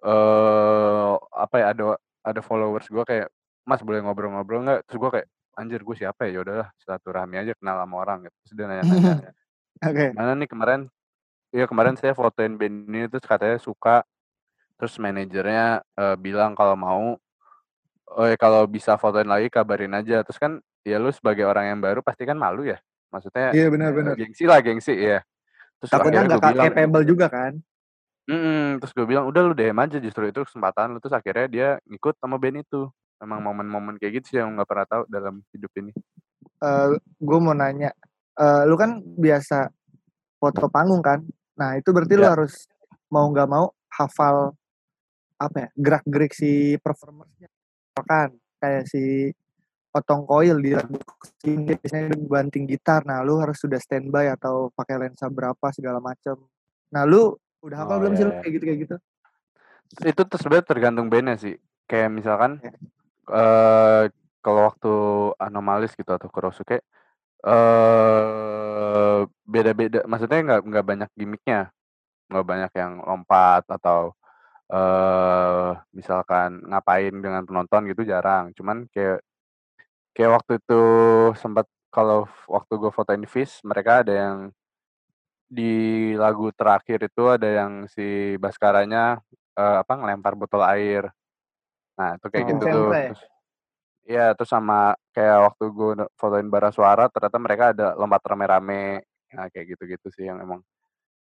eh 0.00 1.12
apa 1.36 1.60
ya 1.60 1.76
ada 1.76 2.00
ada 2.24 2.40
followers 2.40 2.88
gue 2.88 3.04
kayak 3.04 3.28
Mas 3.68 3.84
boleh 3.84 4.00
ngobrol-ngobrol 4.00 4.64
nggak? 4.64 4.88
Terus 4.88 4.96
gue 4.96 5.10
kayak 5.20 5.28
anjir 5.56 5.80
gue 5.82 5.96
siapa 5.96 6.26
ya? 6.28 6.38
Ya 6.38 6.40
udahlah 6.44 6.68
silaturahmi 6.82 7.36
aja 7.38 7.52
kenal 7.58 7.76
sama 7.82 7.94
orang 7.98 8.18
gitu. 8.26 8.36
Terus 8.44 8.52
dia 8.56 8.66
nanya-nanya. 8.66 9.14
Oke. 9.90 10.06
Mana 10.14 10.32
nih 10.36 10.48
kemarin? 10.50 10.80
Iya 11.50 11.66
kemarin 11.66 11.98
saya 11.98 12.14
fotoin 12.14 12.54
band 12.54 12.86
ini 12.86 13.10
terus 13.10 13.26
katanya 13.26 13.58
suka. 13.58 14.06
Terus 14.78 14.96
manajernya 14.96 15.82
eh, 15.82 16.16
bilang 16.16 16.54
kalau 16.54 16.76
mau 16.78 17.18
oh 18.10 18.26
ya 18.26 18.34
kalau 18.34 18.66
bisa 18.66 18.94
fotoin 18.98 19.26
lagi 19.26 19.50
kabarin 19.50 19.94
aja. 19.96 20.22
Terus 20.22 20.38
kan 20.38 20.62
ya 20.86 20.96
lu 20.96 21.10
sebagai 21.10 21.44
orang 21.44 21.74
yang 21.74 21.78
baru 21.82 22.00
pasti 22.00 22.22
kan 22.24 22.38
malu 22.38 22.64
ya. 22.68 22.78
Maksudnya 23.10 23.50
Iya 23.50 23.66
eh, 23.66 23.70
benar-benar. 23.72 24.14
gengsi 24.14 24.44
lah 24.46 24.62
gengsi 24.62 24.94
ya. 24.94 25.20
Terus 25.82 25.90
Takutnya 25.90 26.28
nggak 26.28 26.70
capable 26.70 27.04
juga 27.08 27.26
kan? 27.26 27.58
"Mm-mm." 28.30 28.78
terus 28.78 28.94
gue 28.94 29.02
bilang 29.08 29.26
udah 29.26 29.42
lu 29.42 29.54
DM 29.56 29.74
aja 29.74 29.98
justru 29.98 30.30
itu 30.30 30.44
kesempatan 30.46 30.94
lu. 30.94 30.98
Terus 31.02 31.16
akhirnya 31.18 31.46
dia 31.50 31.68
ngikut 31.90 32.14
sama 32.22 32.38
band 32.38 32.62
itu. 32.62 32.86
Emang 33.20 33.44
momen-momen 33.44 34.00
kayak 34.00 34.20
gitu 34.20 34.26
sih 34.34 34.38
yang 34.40 34.56
nggak 34.56 34.68
pernah 34.68 34.86
tahu 34.88 35.02
dalam 35.12 35.44
hidup 35.52 35.68
ini. 35.76 35.92
Eh 36.60 36.88
gue 36.98 37.38
mau 37.40 37.52
nanya, 37.52 37.92
eh, 38.34 38.62
lu 38.64 38.74
kan 38.80 38.96
biasa 39.04 39.68
foto 40.40 40.72
panggung 40.72 41.04
kan? 41.04 41.20
Nah 41.60 41.76
itu 41.76 41.92
berarti 41.92 42.16
lu 42.16 42.24
Ya. 42.24 42.32
harus 42.32 42.64
mau 43.12 43.28
nggak 43.28 43.48
mau 43.50 43.68
hafal 43.92 44.56
apa 45.36 45.56
ya 45.56 45.68
gerak-gerik 45.72 46.36
si 46.36 46.76
performersnya 46.78 47.48
kan 48.00 48.28
kayak 48.60 48.84
si 48.86 49.32
potong 49.88 50.22
koil 50.28 50.60
di 50.60 50.76
biasanya 51.42 52.12
banting 52.28 52.68
gitar 52.68 53.02
nah 53.08 53.24
lu 53.24 53.40
harus 53.40 53.56
sudah 53.56 53.80
standby 53.80 54.28
atau 54.30 54.68
pakai 54.76 55.00
lensa 55.00 55.26
berapa 55.32 55.66
segala 55.72 55.96
macam 55.98 56.38
nah 56.92 57.08
lu 57.08 57.34
udah 57.64 57.76
hafal 57.82 57.96
Oh 57.96 58.00
belum 58.04 58.12
sih 58.14 58.24
ya 58.24 58.28
lu 58.28 58.32
ya. 58.32 58.40
kayak 58.44 58.52
gitu 58.52 58.64
kayak 58.68 58.80
gitu 58.84 58.96
Itu 60.06 60.22
tuh 60.22 60.38
sebenarnya 60.38 60.66
tergantung 60.70 61.10
bandnya 61.10 61.34
sih. 61.34 61.58
Kayak 61.90 62.14
misalkan 62.14 62.62
Ya. 62.62 62.70
Eh 63.36 64.02
kalau 64.44 64.60
waktu 64.68 64.88
anomalis 65.46 65.92
gitu 65.98 66.10
atau 66.16 66.28
Kurosuke 66.32 66.76
eh 67.46 69.18
beda-beda. 69.52 69.98
Maksudnya 70.10 70.38
nggak 70.46 70.60
nggak 70.68 70.86
banyak 70.90 71.10
gimmicknya, 71.18 71.60
nggak 72.30 72.46
banyak 72.50 72.72
yang 72.80 72.92
lompat 73.08 73.64
atau 73.76 74.00
eh 74.72 75.70
misalkan 75.98 76.50
ngapain 76.70 77.14
dengan 77.24 77.42
penonton 77.48 77.82
gitu 77.90 78.02
jarang. 78.12 78.52
Cuman 78.58 78.86
kayak 78.94 79.20
kayak 80.14 80.32
waktu 80.36 80.52
itu 80.60 80.80
sempat 81.42 81.66
kalau 81.94 82.26
waktu 82.54 82.72
gue 82.80 82.90
fotoin 82.94 83.24
Fish, 83.26 83.62
mereka 83.66 84.02
ada 84.02 84.12
yang 84.14 84.38
di 85.50 86.14
lagu 86.14 86.54
terakhir 86.54 86.98
itu 87.10 87.22
ada 87.26 87.48
yang 87.50 87.72
si 87.90 88.38
Baskaranya 88.38 89.18
eh, 89.58 89.76
apa 89.82 89.92
ngelempar 89.98 90.34
botol 90.38 90.62
air. 90.62 91.10
Nah, 92.00 92.16
itu 92.16 92.26
kayak 92.32 92.44
bikin 92.48 92.56
gitu 92.56 92.66
tuh. 92.72 92.88
ya 92.96 93.04
Terus 93.12 93.22
Iya, 94.10 94.26
terus 94.34 94.50
sama 94.50 94.96
kayak 95.12 95.38
waktu 95.52 95.64
gue 95.70 95.90
fotoin 96.16 96.48
bara 96.48 96.72
suara, 96.72 97.06
ternyata 97.12 97.38
mereka 97.38 97.64
ada 97.76 97.94
lompat 97.94 98.24
rame-rame. 98.26 99.04
Nah, 99.36 99.46
kayak 99.52 99.76
gitu-gitu 99.76 100.08
sih 100.10 100.24
yang 100.26 100.40
emang 100.40 100.64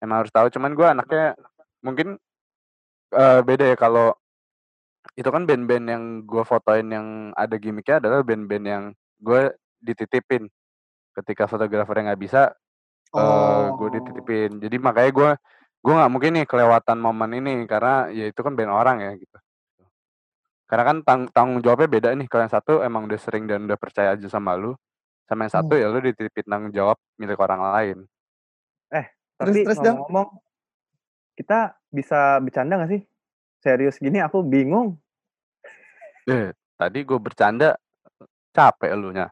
emang 0.03 0.21
harus 0.21 0.29
tahu. 0.35 0.51
Cuman 0.53 0.75
gue 0.77 0.85
anaknya 0.85 1.33
mungkin 1.81 2.19
eh, 3.15 3.39
beda 3.41 3.65
ya 3.73 3.77
kalau 3.79 4.13
itu 5.15 5.29
kan 5.31 5.47
band-band 5.47 5.85
yang 5.87 6.03
gue 6.27 6.43
fotoin 6.43 6.87
yang 6.91 7.07
ada 7.37 7.55
gimmicknya 7.55 8.03
adalah 8.03 8.19
band-band 8.21 8.65
yang 8.67 8.83
gue 9.23 9.41
dititipin. 9.79 10.51
Ketika 11.15 11.47
fotografernya 11.47 12.11
nggak 12.11 12.21
bisa, 12.21 12.51
eh 13.15 13.65
gue 13.71 13.87
oh 13.87 13.93
dititipin. 13.95 14.51
Jadi 14.59 14.77
makanya 14.77 15.11
gue 15.15 15.29
gue 15.85 15.93
nggak 15.95 16.11
mungkin 16.11 16.31
nih 16.41 16.45
kelewatan 16.49 16.97
momen 16.99 17.31
ini 17.39 17.53
karena 17.69 18.11
ya 18.11 18.25
itu 18.29 18.39
kan 18.45 18.53
band 18.57 18.73
orang 18.73 18.97
ya 19.05 19.11
gitu. 19.15 19.37
Karena 20.65 20.83
kan 20.83 20.97
tang 21.05 21.21
tanggung 21.29 21.61
jawabnya 21.61 21.89
beda 21.89 22.09
nih. 22.17 22.25
Kalau 22.25 22.41
yang 22.49 22.53
satu 22.53 22.81
emang 22.81 23.05
udah 23.05 23.19
sering 23.21 23.45
dan 23.45 23.69
udah 23.69 23.77
percaya 23.77 24.17
aja 24.17 24.25
sama 24.25 24.57
lu, 24.57 24.73
sama 25.29 25.45
yang 25.45 25.53
satu 25.53 25.77
Hmm. 25.77 25.81
ya 25.81 25.87
lu 25.93 25.99
dititipin 26.01 26.45
tanggung 26.49 26.73
jawab 26.73 26.97
milik 27.21 27.37
orang 27.37 27.61
lain. 27.61 27.97
Eh, 28.89 29.05
terus 29.37 29.53
tapi 29.53 29.59
terus 29.61 29.77
dong 29.77 30.01
ngomong-ngomong, 30.01 30.27
kita 31.37 31.59
bisa 31.93 32.41
bercanda 32.41 32.81
nggak 32.81 32.91
sih? 32.97 33.01
Serius 33.61 34.01
gini 34.01 34.21
aku 34.21 34.41
bingung. 34.41 34.97
Eh, 36.25 36.49
tadi 36.77 36.99
gue 37.05 37.19
bercanda 37.21 37.77
capek 38.49 38.93
elunya. 38.97 39.29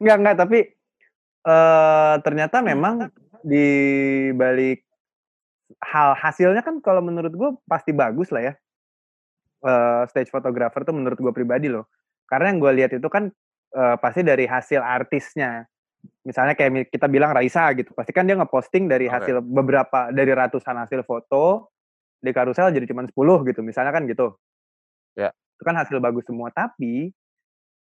Enggak, 0.00 0.16
enggak, 0.18 0.36
tapi 0.40 0.58
eh 1.42 2.14
ternyata 2.22 2.62
memang 2.62 3.10
di 3.42 3.66
balik 4.32 4.86
hal 5.82 6.14
hasilnya 6.14 6.62
kan 6.62 6.78
kalau 6.78 7.02
menurut 7.02 7.34
gue 7.34 7.50
pasti 7.68 7.92
bagus 7.92 8.30
lah 8.32 8.52
ya. 8.52 8.54
Eh, 9.62 10.02
stage 10.10 10.26
photographer 10.26 10.82
tuh 10.82 10.90
menurut 10.90 11.14
gue 11.14 11.30
pribadi 11.30 11.70
loh. 11.70 11.86
Karena 12.26 12.50
yang 12.50 12.58
gue 12.58 12.72
lihat 12.82 12.90
itu 12.98 13.06
kan 13.06 13.30
eh, 13.72 13.96
pasti 14.02 14.26
dari 14.26 14.42
hasil 14.50 14.82
artisnya. 14.82 15.62
Misalnya 16.26 16.58
kayak 16.58 16.90
kita 16.90 17.06
bilang 17.06 17.30
Raisa 17.30 17.70
gitu, 17.78 17.94
pasti 17.94 18.10
kan 18.10 18.26
dia 18.26 18.34
ngeposting 18.34 18.90
dari 18.90 19.06
hasil 19.06 19.38
beberapa 19.38 20.10
dari 20.10 20.34
ratusan 20.34 20.74
hasil 20.82 21.06
foto 21.06 21.70
di 22.18 22.34
karusel 22.34 22.74
jadi 22.74 22.90
cuma 22.90 23.06
10 23.06 23.14
gitu, 23.46 23.62
misalnya 23.62 23.94
kan 23.94 24.02
gitu. 24.10 24.34
Ya. 25.14 25.30
Itu 25.30 25.62
kan 25.62 25.78
hasil 25.78 26.02
bagus 26.02 26.26
semua, 26.26 26.50
tapi 26.50 27.14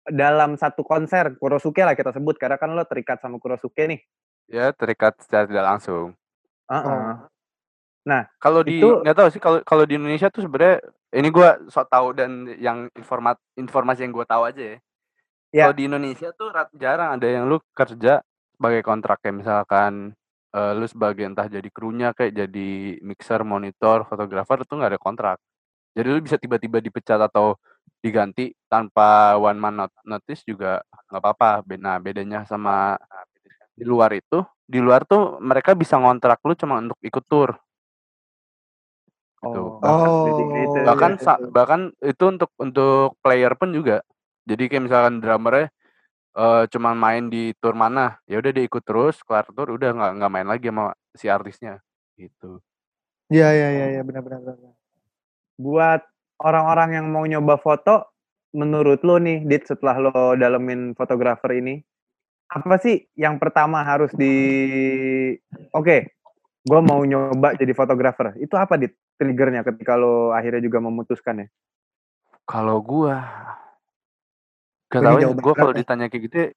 dalam 0.10 0.58
satu 0.58 0.82
konser 0.82 1.38
Kurosuke 1.38 1.86
lah 1.86 1.94
kita 1.94 2.10
sebut 2.10 2.42
karena 2.42 2.58
kan 2.58 2.74
lo 2.74 2.82
terikat 2.90 3.22
sama 3.22 3.38
Kurosuke 3.38 3.86
nih. 3.86 4.02
Ya 4.50 4.74
terikat 4.74 5.22
secara 5.22 5.46
tidak 5.46 5.66
langsung. 5.70 6.18
Heeh. 6.66 6.90
oh 6.90 7.30
Nah, 8.08 8.24
Kalau 8.40 8.64
di 8.64 8.80
nggak 8.80 9.16
tahu 9.16 9.30
sih 9.32 9.42
kalau 9.42 9.60
kalau 9.68 9.84
di 9.84 10.00
Indonesia 10.00 10.32
tuh 10.32 10.48
sebenarnya 10.48 10.80
ini 11.16 11.28
gue 11.34 11.50
sok 11.68 11.88
tahu 11.90 12.08
dan 12.16 12.48
yang 12.62 12.88
informat 12.96 13.36
informasi 13.58 14.06
yang 14.06 14.14
gue 14.14 14.26
tahu 14.30 14.44
aja 14.46 14.62
ya. 14.62 14.78
ya 15.52 15.64
Kalau 15.68 15.76
di 15.76 15.84
Indonesia 15.90 16.30
tuh 16.34 16.48
rat- 16.54 16.74
jarang 16.78 17.18
ada 17.20 17.28
yang 17.28 17.50
lu 17.50 17.60
kerja 17.76 18.22
sebagai 18.56 18.82
kontrak 18.86 19.20
kayak 19.20 19.38
misalkan 19.44 20.14
eh, 20.56 20.72
lu 20.78 20.86
sebagai 20.88 21.26
entah 21.28 21.46
jadi 21.50 21.70
krunya 21.70 22.14
kayak 22.16 22.34
jadi 22.46 22.70
mixer, 23.04 23.42
monitor, 23.44 24.08
fotografer 24.08 24.64
itu 24.64 24.74
nggak 24.74 24.92
ada 24.96 25.02
kontrak. 25.02 25.38
Jadi 25.94 26.08
lu 26.08 26.20
bisa 26.22 26.38
tiba-tiba 26.38 26.80
dipecat 26.80 27.20
atau 27.20 27.58
diganti 28.00 28.56
tanpa 28.72 29.36
one 29.36 29.60
man 29.60 29.76
not- 29.86 30.02
notice 30.08 30.46
juga 30.48 30.80
nggak 31.12 31.22
apa-apa. 31.22 31.50
Nah 31.78 31.98
bedanya 32.00 32.46
sama 32.48 32.96
di 33.76 33.84
luar 33.88 34.12
itu, 34.16 34.44
di 34.68 34.80
luar 34.84 35.04
tuh 35.08 35.40
mereka 35.40 35.72
bisa 35.74 35.96
ngontrak 36.00 36.40
lu 36.44 36.54
cuma 36.56 36.80
untuk 36.84 37.00
ikut 37.02 37.24
tour 37.28 37.56
gitu. 39.40 39.62
oh, 39.80 39.80
Bahkan 39.80 40.10
oh 40.12 40.26
itu 40.28 40.78
iya 40.78 40.86
bahkan 40.88 41.12
iya 41.16 41.34
bahkan 41.50 41.82
itu 42.04 42.24
untuk 42.28 42.52
untuk 42.60 43.16
player 43.24 43.54
pun 43.56 43.72
juga. 43.72 44.04
Jadi 44.44 44.64
kayak 44.68 44.84
misalkan 44.88 45.24
drummernya 45.24 45.68
eh 46.40 46.64
cuman 46.70 46.96
main 46.96 47.26
di 47.28 47.52
tour 47.58 47.74
mana, 47.74 48.22
ya 48.30 48.38
udah 48.38 48.52
dia 48.54 48.64
ikut 48.64 48.84
terus, 48.86 49.20
kelar 49.26 49.50
tour 49.50 49.76
udah 49.76 49.92
nggak 49.92 50.12
nggak 50.22 50.32
main 50.32 50.48
lagi 50.48 50.70
sama 50.70 50.94
si 51.18 51.26
artisnya 51.26 51.82
gitu. 52.20 52.60
iya 53.32 53.50
iya 53.56 53.70
iya 53.72 53.86
iya 53.98 54.02
benar 54.04 54.22
benar 54.26 54.42
benar 54.44 54.74
buat 55.60 56.02
orang-orang 56.40 56.90
yang 57.00 57.06
mau 57.12 57.24
nyoba 57.28 57.56
foto 57.60 58.08
menurut 58.56 59.04
lo 59.04 59.20
nih 59.20 59.44
Dit 59.46 59.68
setelah 59.68 60.00
lo 60.00 60.36
dalemin 60.36 60.96
fotografer 60.96 61.60
ini 61.60 61.84
apa 62.50 62.82
sih 62.82 63.06
yang 63.14 63.38
pertama 63.38 63.86
harus 63.86 64.10
di 64.18 64.34
Oke, 65.70 66.18
gue 66.64 66.80
mau 66.84 67.00
nyoba 67.04 67.56
jadi 67.56 67.72
fotografer. 67.72 68.36
Itu 68.40 68.60
apa 68.60 68.76
dit 68.76 68.96
triggernya 69.20 69.68
ketika 69.68 70.00
lo 70.00 70.32
akhirnya 70.32 70.64
juga 70.64 70.80
memutuskan 70.80 71.44
ya? 71.44 71.48
Kalau 72.48 72.82
gua 72.82 73.22
Ini 74.90 75.06
gak 75.06 75.22
tau 75.22 75.34
gua 75.38 75.54
kalau 75.54 75.72
ya. 75.76 75.78
ditanya 75.86 76.06
kayak 76.10 76.24
gitu, 76.26 76.36
ya, 76.42 76.48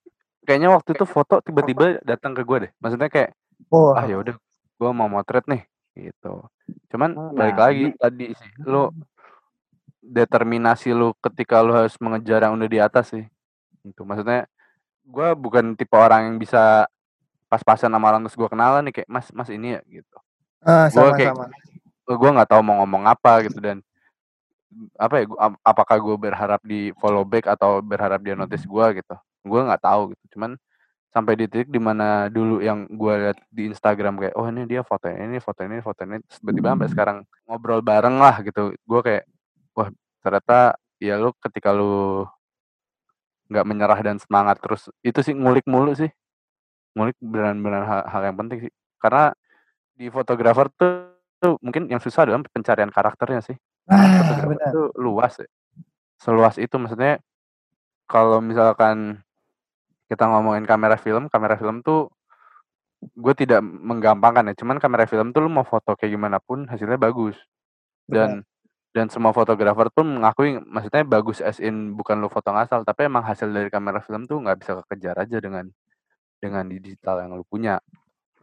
kayaknya 0.48 0.68
waktu 0.72 0.96
itu 0.96 1.04
foto 1.04 1.44
tiba-tiba 1.44 2.00
datang 2.00 2.32
ke 2.32 2.40
gua 2.48 2.64
deh. 2.64 2.72
Maksudnya 2.80 3.12
kayak, 3.12 3.36
Oh, 3.68 3.92
ah 3.92 4.08
ya 4.08 4.16
udah, 4.16 4.40
gua 4.80 4.90
mau 4.96 5.04
motret 5.04 5.44
nih, 5.44 5.68
gitu. 5.92 6.48
Cuman 6.88 7.12
Oh, 7.12 7.28
balik 7.36 7.60
nah, 7.60 7.68
lagi 7.68 7.92
di- 7.92 7.98
tadi 8.00 8.26
sih, 8.32 8.50
lu 8.64 8.88
determinasi 10.00 10.96
lu 10.96 11.12
ketika 11.20 11.60
lu 11.60 11.76
harus 11.76 11.94
mengejar 12.00 12.40
yang 12.48 12.56
udah 12.56 12.68
di 12.72 12.80
atas 12.80 13.12
sih. 13.12 13.24
Itu 13.84 14.08
maksudnya, 14.08 14.48
gua 15.04 15.36
bukan 15.36 15.76
tipe 15.76 15.92
orang 15.92 16.32
yang 16.32 16.36
bisa 16.40 16.88
pas-pasan 17.52 17.92
sama 17.92 18.08
orang 18.08 18.24
terus 18.24 18.40
gua 18.40 18.48
kenalan 18.48 18.80
nih 18.88 19.04
kayak 19.04 19.08
mas 19.12 19.28
mas 19.36 19.52
ini 19.52 19.76
ya 19.76 19.80
gitu. 19.84 20.16
ah, 20.64 20.88
Gua 20.88 21.12
sama 21.12 21.20
kayak 21.20 21.32
gue 22.12 22.30
nggak 22.32 22.48
tahu 22.50 22.60
mau 22.64 22.80
ngomong 22.80 23.04
apa 23.08 23.44
gitu 23.44 23.60
dan 23.60 23.78
apa 24.96 25.20
ya 25.20 25.24
gua, 25.28 25.38
ap- 25.52 25.60
apakah 25.60 25.96
gue 26.00 26.16
berharap 26.16 26.60
di 26.64 26.96
follow 26.96 27.28
back 27.28 27.44
atau 27.44 27.84
berharap 27.84 28.24
dia 28.24 28.32
notice 28.32 28.64
gue 28.64 28.86
gitu. 29.04 29.14
Gue 29.44 29.60
nggak 29.60 29.84
tahu 29.84 30.16
gitu 30.16 30.36
cuman 30.36 30.56
sampai 31.12 31.36
di 31.36 31.44
titik 31.44 31.68
di 31.68 31.76
mana 31.76 32.32
dulu 32.32 32.64
yang 32.64 32.88
gue 32.88 33.12
lihat 33.20 33.38
di 33.52 33.68
Instagram 33.68 34.16
kayak 34.16 34.32
oh 34.32 34.48
ini 34.48 34.64
dia 34.64 34.80
foto 34.80 35.12
ini 35.12 35.36
foto 35.44 35.60
ini 35.60 35.84
foto 35.84 36.00
ini 36.08 36.24
tiba-tiba 36.40 36.72
sampai 36.72 36.88
sekarang 36.88 37.16
ngobrol 37.44 37.84
bareng 37.84 38.16
lah 38.16 38.40
gitu. 38.40 38.72
Gue 38.88 39.00
kayak 39.04 39.24
wah 39.76 39.92
ternyata 40.24 40.80
ya 40.96 41.20
lu 41.20 41.36
ketika 41.36 41.68
lu 41.76 42.24
nggak 43.52 43.66
menyerah 43.68 44.00
dan 44.00 44.16
semangat 44.16 44.56
terus 44.64 44.88
itu 45.04 45.20
sih 45.20 45.36
ngulik 45.36 45.68
mulu 45.68 45.92
sih 45.92 46.08
ngulik 46.92 47.16
benar-benar 47.20 47.82
hal, 47.88 48.00
hal 48.08 48.22
yang 48.28 48.36
penting 48.36 48.58
sih 48.68 48.72
karena 49.00 49.32
di 49.96 50.06
fotografer 50.12 50.66
tuh, 50.76 51.16
tuh 51.42 51.54
mungkin 51.64 51.88
yang 51.90 52.00
susah 52.00 52.24
adalah 52.28 52.44
pencarian 52.48 52.92
karakternya 52.92 53.42
sih 53.42 53.56
Ah, 53.90 54.46
benar. 54.46 54.70
itu 54.70 54.82
luas 54.94 55.42
ya. 55.42 55.48
Seluas 56.22 56.54
itu 56.60 56.70
maksudnya 56.78 57.18
kalau 58.06 58.38
misalkan 58.38 59.18
kita 60.06 60.28
ngomongin 60.28 60.68
kamera 60.68 60.94
film, 61.00 61.26
kamera 61.26 61.58
film 61.58 61.82
tuh 61.82 62.12
gue 63.02 63.34
tidak 63.34 63.58
menggampangkan 63.64 64.52
ya. 64.52 64.54
Cuman 64.62 64.78
kamera 64.78 65.08
film 65.10 65.34
tuh 65.34 65.42
lu 65.42 65.50
mau 65.50 65.66
foto 65.66 65.98
kayak 65.98 66.14
gimana 66.14 66.38
pun 66.38 66.70
hasilnya 66.70 67.00
bagus. 67.00 67.34
Dan 68.06 68.46
dan 68.92 69.08
semua 69.08 69.32
fotografer 69.32 69.88
tuh 69.88 70.04
mengakui 70.04 70.60
maksudnya 70.68 71.02
bagus 71.08 71.40
as 71.40 71.56
in 71.58 71.96
bukan 71.96 72.20
lu 72.20 72.28
foto 72.28 72.52
ngasal 72.52 72.84
tapi 72.84 73.08
emang 73.08 73.24
hasil 73.24 73.48
dari 73.48 73.72
kamera 73.72 74.04
film 74.04 74.28
tuh 74.28 74.44
nggak 74.44 74.60
bisa 74.60 74.72
kekejar 74.84 75.16
aja 75.16 75.40
dengan 75.40 75.72
dengan 76.42 76.66
di 76.66 76.82
digital 76.82 77.22
yang 77.22 77.38
lu 77.38 77.46
punya. 77.46 77.78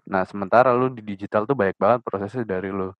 Nah, 0.07 0.23
sementara 0.23 0.71
lu 0.71 0.87
di 0.87 1.03
digital 1.03 1.43
tuh 1.43 1.59
banyak 1.59 1.75
banget 1.75 1.99
prosesnya 1.99 2.47
dari 2.47 2.71
lu 2.71 2.95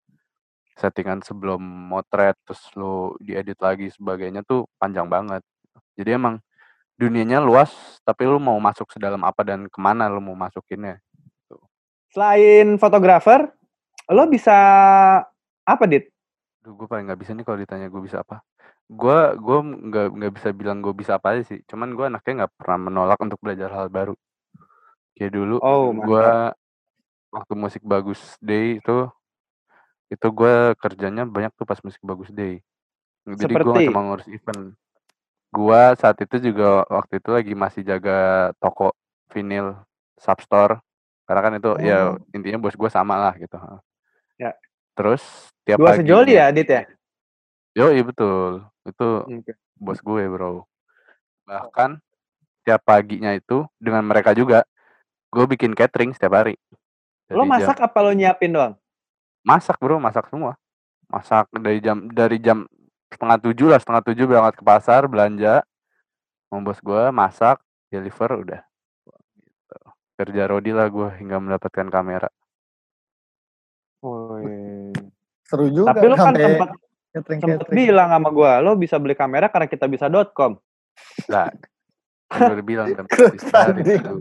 settingan 0.75 1.23
sebelum 1.23 1.59
motret 1.59 2.35
terus 2.43 2.63
lu 2.75 3.15
diedit 3.19 3.59
lagi 3.59 3.87
sebagainya 3.91 4.43
tuh 4.43 4.67
panjang 4.75 5.07
banget. 5.07 5.43
Jadi 5.95 6.15
emang 6.15 6.39
dunianya 6.99 7.39
luas 7.39 7.71
tapi 8.03 8.27
lu 8.27 8.43
mau 8.43 8.59
masuk 8.59 8.91
sedalam 8.91 9.23
apa 9.23 9.43
dan 9.47 9.71
ke 9.71 9.79
mana 9.79 10.11
lu 10.11 10.19
mau 10.19 10.35
masukinnya. 10.35 10.99
Selain 12.09 12.75
fotografer, 12.81 13.47
lo 14.09 14.23
bisa 14.25 14.57
apa 15.63 15.83
dit? 15.85 16.09
Duh, 16.59 16.73
gue 16.73 16.87
paling 16.89 17.05
nggak 17.05 17.19
bisa 17.21 17.31
nih 17.37 17.45
kalau 17.45 17.59
ditanya 17.61 17.87
gue 17.87 18.01
bisa 18.01 18.25
apa. 18.25 18.41
Gue 18.89 19.37
gue 19.37 19.57
nggak 19.61 20.07
nggak 20.17 20.33
bisa 20.33 20.49
bilang 20.51 20.81
gue 20.81 20.93
bisa 20.95 21.21
apa 21.21 21.37
aja 21.37 21.53
sih. 21.53 21.61
Cuman 21.69 21.93
gue 21.93 22.05
anaknya 22.09 22.45
nggak 22.45 22.53
pernah 22.57 22.79
menolak 22.89 23.19
untuk 23.21 23.37
belajar 23.37 23.69
hal 23.69 23.93
baru. 23.93 24.17
Kayak 25.19 25.35
dulu 25.35 25.55
Oh, 25.59 25.91
gue 25.91 26.27
waktu 27.29 27.53
musik 27.53 27.83
bagus 27.83 28.17
day 28.39 28.79
itu 28.79 28.97
itu 30.09 30.27
gue 30.31 30.55
kerjanya 30.79 31.21
banyak 31.21 31.51
tuh 31.53 31.67
pas 31.67 31.77
musik 31.83 31.99
bagus 32.01 32.31
day. 32.31 32.63
Jadi 33.27 33.51
gue 33.51 33.61
nggak 33.61 33.91
cuma 33.91 34.01
ngurus 34.01 34.25
event. 34.25 34.73
Gue 35.51 35.81
saat 35.99 36.17
itu 36.17 36.39
juga 36.41 36.87
waktu 36.87 37.19
itu 37.19 37.29
lagi 37.29 37.53
masih 37.53 37.81
jaga 37.83 38.49
toko 38.57 38.95
vinil 39.29 39.77
substore. 40.17 40.81
Karena 41.27 41.41
kan 41.45 41.53
itu 41.53 41.71
ya 41.77 41.99
Oh. 42.09 42.17
intinya 42.33 42.57
bos 42.57 42.73
gue 42.73 42.89
sama 42.89 43.19
lah 43.19 43.35
gitu. 43.35 43.59
Ya. 44.39 44.55
Terus 44.97 45.21
tiap 45.61 45.77
Dua 45.77 45.93
sejoli 45.93 46.33
paginya- 46.33 46.47
ya 46.49 46.55
dit 46.55 46.69
ya? 46.69 46.81
Yo, 47.77 47.85
iya 47.93 48.01
betul. 48.01 48.65
Itu 48.81 49.07
Oke. 49.29 49.53
bos 49.77 49.99
gue, 50.01 50.23
Bro. 50.25 50.65
Bahkan 51.45 52.01
tiap 52.65 52.81
paginya 52.81 53.29
itu 53.31 53.61
dengan 53.77 54.01
mereka 54.01 54.33
juga 54.33 54.65
gue 55.29 55.45
bikin 55.47 55.71
catering 55.71 56.11
setiap 56.11 56.33
hari. 56.35 56.57
Lo 57.29 57.41
Dari 57.41 57.45
jam- 57.45 57.51
masak 57.51 57.77
apa 57.79 57.97
lo 57.99 58.11
nyiapin 58.11 58.51
doang? 58.51 58.73
masak, 59.39 59.77
Bro, 59.77 59.97
masak 59.97 60.27
semua. 60.27 60.57
Masak 61.05 61.49
dari 61.55 61.79
jam 61.79 62.05
dari 62.05 62.37
jam 62.37 62.65
setengah 63.07 63.37
tujuh 63.39 63.67
lah, 63.67 63.79
setengah 63.79 64.03
tujuh 64.03 64.25
berangkat 64.25 64.55
ke 64.57 64.63
pasar 64.63 65.05
belanja. 65.05 65.65
Sama 66.45 66.61
bos 66.61 66.77
gue 66.77 67.03
masak, 67.09 67.57
deliver 67.87 68.29
udah. 68.35 68.61
Gitu. 69.35 69.77
Kerja 70.15 70.43
rodi 70.45 70.69
lah 70.69 70.85
gue 70.85 71.09
hingga 71.15 71.37
mendapatkan 71.37 71.87
kamera. 71.87 72.29
Woi. 73.99 74.93
Seru 75.43 75.67
juga 75.67 75.91
Tapi 75.91 76.05
lo 76.05 76.15
kan 76.15 76.25
sempat 76.31 76.69
catering 77.09 77.39
sempat 77.41 77.57
catering. 77.65 77.75
bilang 77.75 78.09
sama 78.09 78.29
gua, 78.29 78.51
lo 78.59 78.77
bisa 78.77 78.95
beli 78.95 79.13
kamera 79.13 79.49
karena 79.49 79.65
kita 79.65 79.85
bisa.com. 79.85 80.61
Lah, 81.25 81.49
kan 82.29 82.37
gue 82.43 82.55
udah 82.55 82.65
bilang 82.65 82.87
kan 82.93 83.05
Tadi. 83.49 83.81
itu. 83.83 84.13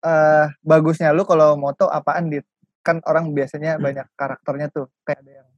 Eh, 0.00 0.46
bagusnya 0.64 1.12
lu 1.12 1.28
kalau 1.28 1.60
moto 1.60 1.84
apaan 1.92 2.32
dit? 2.32 2.44
Kan 2.80 3.04
orang 3.04 3.36
biasanya 3.36 3.76
banyak 3.76 4.08
karakternya 4.16 4.72
tuh. 4.72 4.88
Kayak 5.04 5.20
ada 5.20 5.32
yang 5.36 5.48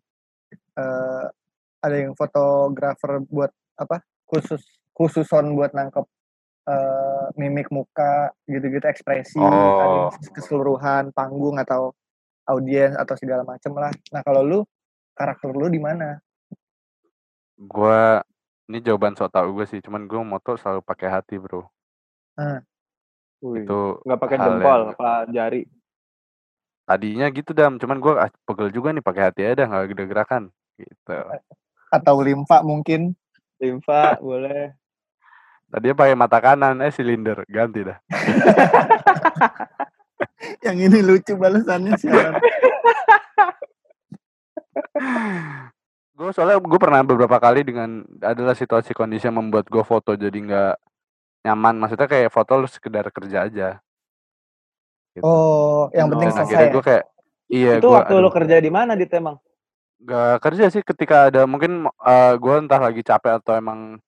eh 0.72 1.26
ada 1.82 1.96
yang 1.98 2.12
fotografer 2.18 3.22
buat 3.30 3.54
apa? 3.78 4.02
Khusus 4.26 4.62
khususon 4.98 5.54
buat 5.54 5.70
nangkep 5.70 6.06
eh 6.62 7.24
mimik 7.38 7.70
muka 7.74 8.30
gitu-gitu 8.46 8.86
ekspresi, 8.86 9.38
Oh. 9.38 10.10
keseluruhan 10.34 11.10
panggung 11.10 11.58
atau 11.58 11.90
audiens 12.46 12.94
atau 12.98 13.14
segala 13.18 13.42
macem 13.46 13.70
lah. 13.74 13.90
Nah 14.14 14.22
kalau 14.26 14.42
lu 14.42 14.58
karakter 15.14 15.54
lu 15.54 15.70
di 15.70 15.78
mana? 15.78 16.18
Gue 17.58 18.22
ini 18.70 18.78
jawaban 18.82 19.14
so 19.14 19.26
tau 19.30 19.50
gue 19.54 19.66
sih, 19.70 19.78
cuman 19.82 20.06
gue 20.06 20.18
moto 20.22 20.58
selalu 20.58 20.82
pakai 20.82 21.08
hati, 21.10 21.38
Bro. 21.38 21.66
Wih. 23.42 23.66
Itu 23.66 23.98
Nggak 24.06 24.20
pakai 24.22 24.38
jempol, 24.38 24.80
yang- 24.86 24.94
apa 24.94 25.10
jari. 25.28 25.62
tadinya 26.82 27.26
gitu 27.30 27.54
dam, 27.54 27.78
cuman 27.78 27.98
gue 27.98 28.12
ah, 28.18 28.30
pegel 28.44 28.68
juga 28.68 28.90
nih 28.90 29.00
pakai 29.00 29.22
hati 29.30 29.40
aja 29.46 29.62
dah, 29.62 29.66
nggak 29.66 29.86
gede 29.94 30.04
gerakan 30.06 30.42
gitu. 30.76 31.14
Atau 31.88 32.20
limfa 32.20 32.60
mungkin? 32.60 33.14
Limfa 33.62 34.18
boleh. 34.18 34.74
Tadinya 35.72 35.96
pakai 35.96 36.14
mata 36.18 36.36
kanan, 36.36 36.84
eh 36.84 36.92
silinder, 36.92 37.48
ganti 37.48 37.86
dah. 37.86 37.96
Yang 40.66 40.78
ini 40.90 40.98
lucu 41.00 41.32
balasannya 41.34 41.96
siapa? 41.96 42.38
gue 46.12 46.30
soalnya 46.30 46.60
gue 46.60 46.78
pernah 46.78 47.00
beberapa 47.02 47.40
kali 47.40 47.64
dengan 47.64 48.04
adalah 48.20 48.54
situasi 48.54 48.92
kondisi 48.92 49.26
yang 49.26 49.40
membuat 49.40 49.66
gue 49.66 49.82
foto 49.82 50.14
jadi 50.14 50.34
nggak 50.34 50.74
nyaman. 51.42 51.74
Maksudnya 51.78 52.08
kayak 52.08 52.30
foto 52.30 52.58
lu 52.58 52.68
sekedar 52.70 53.06
kerja 53.10 53.46
aja. 53.46 53.68
Gitu. 55.12 55.22
Oh, 55.22 55.92
yang 55.92 56.08
penting. 56.08 56.30
Dan 56.32 56.36
selesai. 56.40 56.46
akhirnya 56.48 56.68
ya? 56.68 56.72
gue 56.72 56.84
kayak 56.84 57.04
iya 57.52 57.72
itu 57.76 57.86
gue 57.86 57.94
waktu 57.94 58.14
lo 58.16 58.30
kerja 58.32 58.56
di 58.58 58.70
mana 58.72 58.96
dit 58.96 59.10
emang? 59.12 59.36
Gak 60.02 60.42
kerja 60.42 60.64
sih 60.66 60.82
ketika 60.82 61.30
ada 61.30 61.46
mungkin 61.46 61.86
eh 61.86 62.34
gue 62.34 62.54
entah 62.58 62.80
lagi 62.80 63.06
capek 63.06 63.38
atau 63.38 63.54
emang 63.54 64.00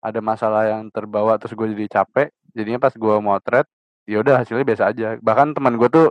ada 0.00 0.20
masalah 0.24 0.64
yang 0.66 0.88
terbawa 0.88 1.36
terus 1.36 1.52
gue 1.52 1.66
jadi 1.76 2.00
capek 2.00 2.32
jadinya 2.56 2.80
pas 2.80 2.94
gue 2.96 3.14
motret 3.20 3.66
ya 4.02 4.18
udah 4.18 4.42
hasilnya 4.42 4.66
biasa 4.66 4.82
aja 4.90 5.14
bahkan 5.22 5.54
teman 5.54 5.78
gue 5.78 5.86
tuh 5.86 6.08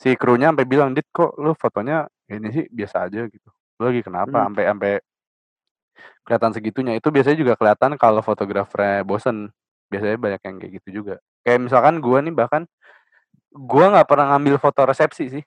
si 0.00 0.16
krunya 0.16 0.48
sampai 0.48 0.64
bilang 0.64 0.96
dit 0.96 1.04
kok 1.12 1.36
lu 1.36 1.52
fotonya 1.52 2.08
ini 2.32 2.48
sih 2.48 2.64
biasa 2.72 3.10
aja 3.10 3.28
gitu 3.28 3.48
lu 3.76 3.90
lagi 3.92 4.00
kenapa 4.00 4.32
Hmm. 4.32 4.44
sampai 4.54 4.64
sampai 4.70 4.92
kelihatan 6.24 6.52
segitunya 6.56 6.92
itu 6.96 7.08
biasanya 7.12 7.36
juga 7.36 7.54
kelihatan 7.60 7.90
kalau 8.00 8.24
fotografernya 8.24 9.04
bosen 9.04 9.52
biasanya 9.88 10.18
banyak 10.18 10.40
yang 10.42 10.56
kayak 10.60 10.72
gitu 10.82 10.88
juga 11.02 11.14
kayak 11.44 11.60
misalkan 11.68 12.00
gue 12.00 12.18
nih 12.24 12.34
bahkan 12.34 12.62
gue 13.54 13.84
nggak 13.84 14.08
pernah 14.08 14.34
ngambil 14.34 14.56
foto 14.58 14.80
resepsi 14.88 15.24
sih 15.30 15.44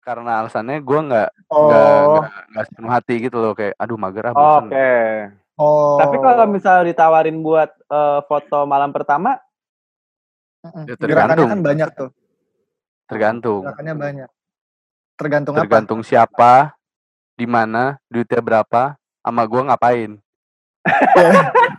karena 0.00 0.40
alasannya 0.40 0.80
gue 0.80 1.00
nggak 1.12 1.28
nggak 1.50 1.88
Oh, 2.08 2.24
nggak 2.24 2.64
sepenuh 2.72 2.90
hati 2.92 3.14
gitu 3.20 3.36
loh 3.36 3.52
kayak 3.52 3.76
aduh 3.76 3.98
mager 4.00 4.30
ah 4.30 4.32
Oke. 4.32 4.38
bosen 4.38 4.68
oh. 5.60 5.98
Tapi 6.00 6.16
kalau 6.24 6.44
misalnya 6.48 6.84
ditawarin 6.88 7.38
buat 7.44 7.68
eh, 7.68 8.20
foto 8.24 8.64
malam 8.64 8.96
pertama. 8.96 9.36
Ya, 10.60 10.96
tergantung. 10.96 11.48
kan 11.48 11.60
banyak 11.64 11.88
tuh. 11.96 12.10
tergantung 13.08 13.64
Gerakannya 13.64 13.94
banyak. 13.96 14.30
Tergantung, 15.20 15.54
apa? 15.56 15.60
tergantung 15.64 16.00
siapa 16.00 16.72
di 17.36 17.44
mana 17.48 17.96
duitnya 18.08 18.40
berapa 18.40 18.96
sama 19.20 19.42
gue 19.44 19.60
ngapain 19.68 20.10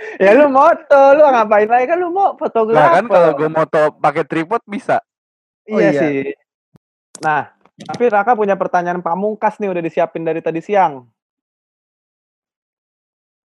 ya 0.24 0.30
lu 0.32 0.48
moto, 0.48 1.02
lu 1.14 1.22
ngapain 1.22 1.68
lagi 1.68 1.86
kan 1.86 1.98
lu 2.00 2.08
mau 2.08 2.32
fotografer. 2.34 2.80
Nah 2.80 2.88
kan 2.96 3.04
kalau 3.06 3.30
gue 3.36 3.48
moto 3.48 3.82
pakai 4.00 4.24
tripod 4.24 4.62
bisa. 4.64 5.00
Iya, 5.68 5.74
Oh, 5.74 5.80
iya. 5.80 6.00
sih. 6.00 6.18
Nah, 7.20 7.52
tapi 7.84 8.08
Raka 8.08 8.32
punya 8.32 8.56
pertanyaan 8.56 9.04
pamungkas 9.04 9.60
nih 9.60 9.70
udah 9.70 9.82
disiapin 9.84 10.24
dari 10.24 10.40
tadi 10.40 10.64
siang. 10.64 11.04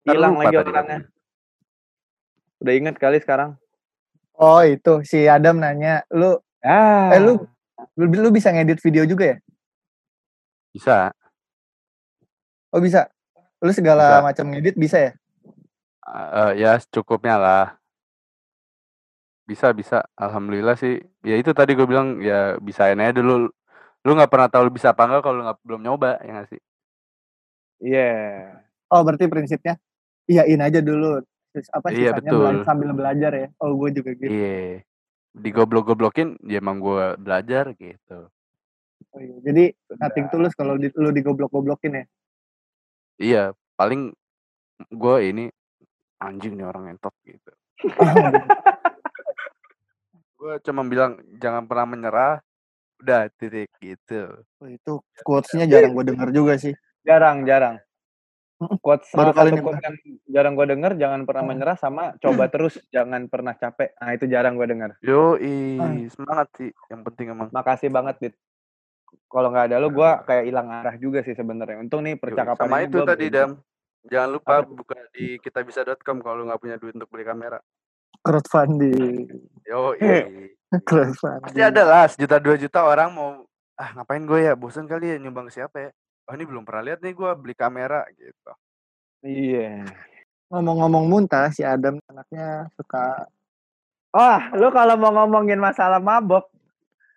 Hilang 0.05 0.37
lagi 0.37 0.55
tadi 0.55 0.69
orangnya. 0.69 0.99
Udah 2.61 2.73
inget 2.73 2.95
kali 2.95 3.19
sekarang. 3.19 3.57
Oh 4.35 4.61
itu 4.61 5.01
si 5.07 5.25
Adam 5.25 5.59
nanya, 5.59 6.03
lu 6.11 6.39
Ah. 6.65 7.13
eh 7.13 7.21
lu 7.21 7.39
lu, 7.95 8.05
lu 8.09 8.29
bisa 8.33 8.49
ngedit 8.49 8.81
video 8.81 9.05
juga 9.05 9.35
ya? 9.35 9.37
Bisa. 10.73 11.13
Oh 12.73 12.81
bisa. 12.81 13.07
Lu 13.63 13.71
segala 13.71 14.19
macam 14.21 14.49
ngedit 14.51 14.75
bisa 14.75 14.97
ya? 14.99 15.11
Eh, 16.05 16.51
ya 16.61 16.77
secukupnya 16.77 17.35
lah. 17.41 17.65
Bisa 19.49 19.73
bisa. 19.73 20.05
Alhamdulillah 20.13 20.77
sih. 20.77 21.01
Ya 21.25 21.35
itu 21.37 21.49
tadi 21.53 21.73
gue 21.73 21.85
bilang 21.89 22.21
ya 22.21 22.57
bisain 22.61 22.97
aja 23.01 23.17
dulu. 23.17 23.49
Lu 24.05 24.11
nggak 24.13 24.29
pernah 24.29 24.49
tahu 24.49 24.69
lu 24.69 24.73
bisa 24.73 24.93
apa 24.93 25.09
enggak 25.09 25.25
kalau 25.25 25.41
lu 25.41 25.43
nggak 25.49 25.59
belum 25.65 25.81
nyoba 25.81 26.21
ya 26.21 26.29
nggak 26.37 26.49
sih? 26.53 26.61
Iya. 27.81 28.09
Oh 28.93 29.01
berarti 29.01 29.25
prinsipnya 29.25 29.81
iyain 30.29 30.61
aja 30.61 30.79
dulu. 30.81 31.25
Terus 31.53 31.67
apa 31.73 31.87
Iya, 31.89 32.13
sisanya 32.13 32.31
betul. 32.31 32.41
bela- 32.41 32.65
sambil 32.69 32.89
belajar 32.93 33.31
ya? 33.33 33.47
Oh 33.57 33.73
gue 33.73 33.89
juga 33.97 34.11
gitu. 34.13 34.29
Iya. 34.29 34.85
Digoblok-goblokin 35.35 36.37
ya 36.45 36.61
emang 36.61 36.77
gue 36.79 37.17
belajar 37.17 37.73
gitu. 37.75 38.29
Oh, 39.11 39.19
iya. 39.19 39.35
Jadi 39.41 39.63
nothing 39.97 40.27
tulus 40.29 40.53
kalau 40.53 40.77
di, 40.77 40.93
lu 40.95 41.09
digoblok-goblokin 41.09 41.91
ya? 41.97 42.05
Iya, 43.15 43.43
paling 43.79 44.11
gue 44.91 45.17
ini 45.23 45.45
anjing 46.25 46.57
nih 46.57 46.65
orang 46.65 46.89
entot 46.89 47.13
gitu. 47.23 47.51
Gue 50.39 50.53
cuma 50.61 50.81
bilang 50.85 51.17
jangan 51.39 51.65
pernah 51.65 51.87
menyerah. 51.89 52.33
Udah 52.95 53.27
titik 53.35 53.69
gitu. 53.83 54.39
Oh, 54.63 54.69
itu 54.71 55.03
quotes-nya 55.27 55.67
jarang 55.67 55.91
gue 55.93 56.05
denger 56.15 56.29
juga 56.31 56.55
sih. 56.55 56.71
Jarang, 57.03 57.43
jarang. 57.43 57.75
Quotes 58.55 59.11
Baru 59.11 59.35
kali 59.35 59.51
ini 59.51 59.59
quote 59.59 59.83
yang 59.83 59.95
jarang 60.31 60.55
gue 60.55 60.63
denger, 60.63 60.95
jangan 60.95 61.27
pernah 61.27 61.43
Hmm. 61.43 61.51
menyerah 61.51 61.75
sama 61.75 62.15
coba 62.23 62.47
terus, 62.47 62.79
jangan 62.87 63.27
pernah 63.27 63.51
capek. 63.51 63.91
Nah, 63.99 64.15
itu 64.15 64.25
jarang 64.31 64.55
gue 64.55 64.63
denger. 64.63 64.91
Yo 65.03 65.35
Ah. 65.35 65.91
semangat 66.07 66.47
sih. 66.55 66.71
Yang 66.87 67.01
penting 67.11 67.35
emang. 67.35 67.51
Makasih 67.51 67.91
banget, 67.91 68.15
Dit. 68.23 68.35
Kalau 69.27 69.51
nggak 69.51 69.75
ada 69.75 69.83
lu, 69.83 69.91
gue 69.91 70.09
kayak 70.23 70.43
hilang 70.47 70.71
arah 70.71 70.95
juga 70.95 71.19
sih 71.27 71.35
sebenarnya. 71.35 71.83
Untung 71.83 71.99
nih 72.07 72.15
percakapan 72.15 72.63
Sama 72.63 72.79
ini 72.79 72.87
itu 72.87 72.97
gua 73.03 73.07
tadi 73.11 73.25
Dam. 73.27 73.51
Jangan 74.05 74.29
lupa 74.37 74.61
Apa 74.61 74.69
buka 74.69 74.97
di 75.11 75.41
kitabisa.com 75.41 76.21
kalau 76.21 76.45
nggak 76.45 76.61
punya 76.61 76.75
duit 76.77 76.93
untuk 76.93 77.09
beli 77.09 77.25
kamera. 77.25 77.59
Crowdfunding. 78.21 79.29
Yo 79.65 79.97
Crowdfunding. 80.87 81.45
Pasti 81.49 81.61
ada 81.61 81.83
lah 81.83 82.05
sejuta 82.09 82.37
dua 82.37 82.55
juta 82.57 82.85
orang 82.85 83.09
mau 83.13 83.43
ah 83.75 83.89
ngapain 83.91 84.23
gue 84.23 84.39
ya 84.47 84.53
bosan 84.55 84.87
kali 84.87 85.11
ya 85.11 85.17
nyumbang 85.19 85.51
ke 85.51 85.59
siapa 85.59 85.77
ya 85.83 85.91
oh 86.31 86.33
ini 86.39 86.47
belum 86.47 86.63
pernah 86.63 86.79
lihat 86.79 87.03
nih 87.03 87.11
gue 87.11 87.29
beli 87.35 87.51
kamera 87.51 88.07
gitu 88.15 88.55
Iya. 89.25 89.89
Ngomong-ngomong 90.53 91.09
muntah, 91.09 91.49
si 91.49 91.65
Adam 91.65 91.97
anaknya 92.05 92.69
suka 92.77 93.25
Wah, 94.15 94.53
lu 94.55 94.71
kalau 94.71 94.95
mau 94.95 95.11
ngomongin 95.11 95.59
masalah 95.59 95.99
mabok, 95.99 96.47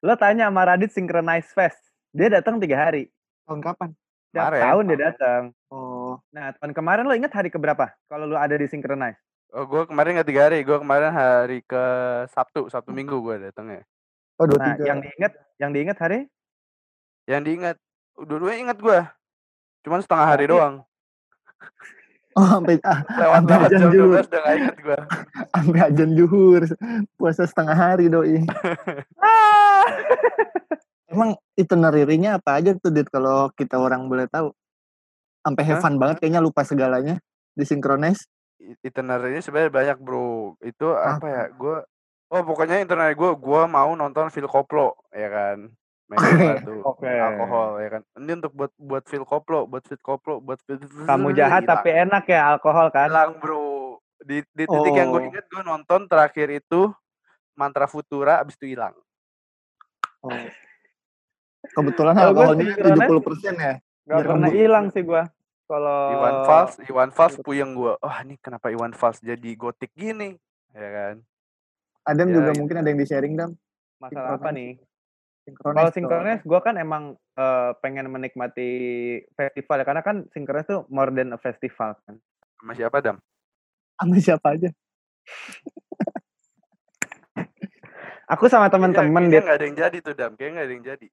lu 0.03 0.19
tanya 0.19 0.51
sama 0.51 0.67
Radit 0.67 0.91
Synchronize 0.91 1.47
Fest. 1.55 1.79
Dia 2.11 2.27
datang 2.27 2.59
tiga 2.59 2.91
hari. 2.91 3.07
tahun 3.47 3.63
kapan? 3.63 3.91
Kemarin. 4.35 4.61
tahun 4.67 4.85
dia 4.91 4.99
datang. 4.99 5.43
Oh, 5.71 5.98
Nah, 6.29 6.53
tahun 6.53 6.73
kemarin 6.73 7.05
lo 7.05 7.13
inget 7.13 7.31
hari 7.31 7.49
keberapa? 7.49 7.89
Kalau 8.07 8.25
lu 8.25 8.35
ada 8.35 8.53
di 8.53 8.65
Synchronize? 8.65 9.19
oh 9.49 9.65
gue 9.65 9.83
kemarin 9.85 10.13
nggak 10.13 10.29
tiga 10.29 10.45
hari 10.45 10.61
gue 10.61 10.77
kemarin 10.77 11.09
hari 11.09 11.59
ke 11.63 11.85
Sabtu 12.29 12.69
Sabtu 12.69 12.93
Minggu 12.93 13.17
gue 13.19 13.49
datangnya 13.49 13.81
oh 14.37 14.45
dua 14.45 14.61
Nah, 14.61 14.67
tiga. 14.71 14.85
yang 14.87 14.99
diinget, 15.01 15.33
yang 15.57 15.71
diinget 15.73 15.97
hari? 15.97 16.19
yang 17.25 17.41
diingat 17.41 17.81
dua-duanya 18.15 18.69
ingat 18.69 18.79
gue 18.79 19.01
cuman 19.83 20.01
setengah 20.01 20.27
hari 20.27 20.45
Tapi- 20.45 20.53
doang 20.53 20.75
Oh, 22.37 22.45
sampai 22.45 22.77
ah, 22.85 23.01
lewat 23.19 23.35
Sampai 23.41 23.51
lewat 23.51 23.67
ajan 23.67 23.81
jam 23.81 23.91
dulu. 23.91 24.13
12 24.15 24.29
udah 24.29 24.39
gak 24.39 24.55
inget 24.55 24.77
gue 24.79 24.99
sampai 25.57 25.81
ajan 25.83 26.11
juhur. 26.13 26.63
Puasa 27.17 27.43
setengah 27.43 27.75
hari 27.75 28.07
doi. 28.07 28.37
Ah! 29.19 29.85
Emang 31.09 31.31
itinerary-nya 31.55 32.37
apa 32.37 32.61
aja 32.61 32.77
tuh 32.77 32.93
Dit 32.93 33.09
kalau 33.09 33.49
kita 33.51 33.75
orang 33.75 34.07
boleh 34.07 34.29
tahu? 34.29 34.53
Sampai 35.49 35.65
have 35.65 35.81
fun 35.81 35.97
banget 35.97 36.21
kayaknya 36.21 36.39
lupa 36.39 36.61
segalanya 36.61 37.17
di 37.51 37.65
synchronize. 37.65 38.29
itinerary 38.59 39.39
sebenarnya 39.39 39.71
banyak 39.71 39.99
bro 39.99 40.53
itu 40.61 40.91
Apa? 40.91 41.17
apa 41.17 41.27
ya 41.27 41.45
gue 41.49 41.77
oh 42.29 42.43
pokoknya 42.43 42.83
itinerary 42.83 43.15
gue 43.15 43.31
gue 43.33 43.61
mau 43.65 43.95
nonton 43.95 44.29
Phil 44.29 44.45
Koplo 44.45 44.93
ya 45.09 45.31
kan 45.31 45.71
Oke. 46.83 47.07
alkohol 47.07 47.79
ya 47.79 47.89
kan 47.89 48.03
ini 48.19 48.35
untuk 48.35 48.53
buat 48.53 48.73
buat 48.77 49.05
Phil 49.07 49.23
Koplo 49.23 49.65
buat 49.65 49.87
Phil 49.87 50.03
Koplo 50.03 50.43
buat 50.43 50.59
Phil 50.61 50.83
Kamu 50.83 51.33
jahat 51.33 51.65
tapi 51.65 51.95
enak 51.95 52.27
ya 52.27 52.51
alkohol 52.51 52.91
kan? 52.91 53.07
hilang 53.07 53.39
bro 53.39 53.97
di, 54.19 54.43
di 54.51 54.65
titik 54.67 54.93
yang 54.93 55.15
gue 55.15 55.23
Oh. 55.23 55.29
inget 55.31 55.47
gue 55.47 55.63
nonton 55.63 56.05
terakhir 56.05 56.51
itu 56.51 56.91
mantra 57.55 57.87
futura 57.87 58.43
abis 58.43 58.59
itu 58.59 58.75
hilang 58.75 58.93
Oh. 60.19 60.35
Kebetulan 61.69 62.19
alkoholnya 62.19 62.75
synchronize- 62.75 63.07
70% 63.07 63.55
ya. 63.57 63.75
Gak 64.03 64.25
pernah 64.25 64.51
hilang 64.51 64.91
sih 64.91 65.07
gua. 65.07 65.31
Kalau 65.69 66.01
Iwan 66.17 66.37
Fals 66.49 66.73
Iwan 66.89 67.11
Fals 67.13 67.37
puyeng 67.45 67.77
gue 67.77 67.93
wah 68.01 68.19
ini 68.25 68.41
kenapa 68.41 68.73
Iwan 68.73 68.97
Fals 68.97 69.21
jadi 69.21 69.51
gotik 69.53 69.93
gini 69.93 70.33
ya 70.73 70.89
kan 70.89 71.17
Adam 72.09 72.33
Ya, 72.33 72.41
juga 72.41 72.51
gitu. 72.51 72.61
mungkin 72.65 72.77
ada 72.81 72.89
yang 72.89 72.97
di-sharing 72.97 73.37
Dam. 73.37 73.53
masalah 74.01 74.41
apa 74.41 74.49
nih? 74.49 74.81
Kalau. 75.61 75.89
Synchronize 75.93 76.41
gue 76.41 76.61
kan 76.61 76.77
emang 76.77 77.05
eh, 77.35 77.71
pengen 77.81 78.09
menikmati 78.09 78.69
festival 79.33 79.77
ya 79.81 79.85
karena 79.85 80.01
kan 80.01 80.17
Synchronize 80.33 80.69
tuh 80.69 80.89
more 80.89 81.13
than 81.13 81.33
a 81.33 81.39
festival 81.39 81.93
kan. 82.05 82.17
sama 82.57 82.73
siapa 82.73 82.97
dam 82.99 83.17
sama 83.97 84.17
siapa 84.17 84.49
aja. 84.57 84.71
Aku 88.29 88.45
sama 88.47 88.69
temen-temen 88.69 89.09
kayaknya 89.25 89.33
dia 89.33 89.41
nggak 89.41 89.57
ada 89.57 89.65
yang 89.65 89.79
jadi 89.79 89.97
tuh 90.01 90.13
dam 90.13 90.33
kayaknya 90.37 90.53
nggak 90.53 90.67
ada 90.69 90.75
yang 90.77 90.85
jadi 90.85 91.07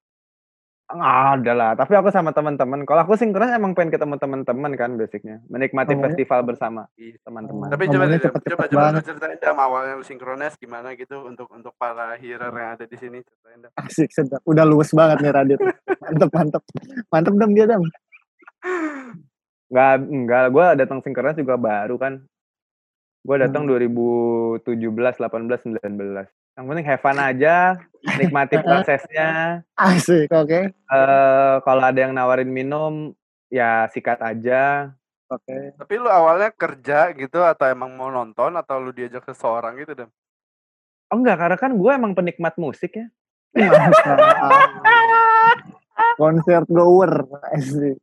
nggak 0.87 1.01
ada 1.33 1.51
lah. 1.51 1.71
Tapi 1.73 1.93
aku 1.93 2.09
sama 2.09 2.29
temen-temen. 2.29 2.85
Kalau 2.85 3.01
aku 3.01 3.13
Synchronize 3.13 3.53
emang 3.53 3.73
pengen 3.73 3.89
ketemu 3.89 4.15
temen-temen 4.15 4.71
kan 4.73 4.93
basicnya, 4.93 5.41
menikmati 5.47 5.91
Ngomongnya- 5.91 6.13
festival 6.13 6.39
bersama 6.43 6.81
Iya. 6.93 7.17
teman-teman. 7.21 7.67
Tapi 7.67 7.83
coba 7.85 8.05
Ngomongnya 8.05 8.19
coba 8.21 8.37
coba 8.39 8.65
banget. 8.69 9.01
ceritain 9.03 9.37
dam 9.39 9.57
awalnya 9.57 9.93
lu 9.93 10.03
sinkronis 10.03 10.53
gimana 10.55 10.93
gitu 10.93 11.17
untuk 11.21 11.49
untuk 11.49 11.73
para 11.73 12.13
hearer 12.15 12.51
yang 12.51 12.71
ada 12.71 12.85
di 12.85 12.95
sini 12.95 13.17
ceritain. 13.19 13.65
Asik 13.75 14.09
sedap. 14.09 14.41
Udah 14.43 14.61
luwes 14.61 14.93
banget 14.93 15.17
nih 15.19 15.31
Radit. 15.31 15.59
Mantep 15.99 16.29
mantep. 16.29 16.63
Mantep 17.09 17.33
Dam 17.33 17.51
dia 17.51 17.65
Dam. 17.65 17.81
Nggak, 19.65 19.93
enggak. 20.05 20.45
Gue 20.51 20.65
datang 20.77 20.99
Synchronize 21.01 21.41
juga 21.41 21.57
baru 21.57 21.97
kan. 21.97 22.13
Gue 23.25 23.37
datang 23.41 23.65
Hmm. 23.65 23.73
2017, 23.73 25.17
18, 25.17 25.65
19. 25.65 26.29
Yang 26.55 26.65
penting 26.71 26.87
have 26.87 27.03
fun 27.03 27.19
aja, 27.19 27.55
nikmati 28.15 28.55
prosesnya. 28.65 29.59
Asik, 29.75 30.31
oke. 30.31 30.71
eh 30.71 31.55
kalau 31.61 31.83
ada 31.83 31.99
yang 31.99 32.15
nawarin 32.15 32.47
minum, 32.47 33.11
ya 33.51 33.91
sikat 33.91 34.23
aja. 34.23 34.91
Oke. 35.27 35.73
Tapi 35.75 35.93
lu 35.97 36.07
awalnya 36.07 36.53
kerja 36.53 37.11
gitu 37.11 37.41
atau 37.41 37.65
emang 37.67 37.91
mau 37.97 38.07
nonton 38.07 38.55
atau 38.55 38.79
lu 38.79 38.93
diajak 38.93 39.25
seseorang 39.25 39.75
gitu 39.81 39.97
dam? 39.97 40.09
Oh 41.11 41.19
enggak, 41.19 41.37
karena 41.37 41.57
kan 41.59 41.71
gue 41.75 41.91
emang 41.91 42.13
penikmat 42.15 42.55
musik 42.55 42.95
ya. 42.95 43.07
Konser 46.15 46.63
goer. 46.75 47.13
Asik. 47.51 47.99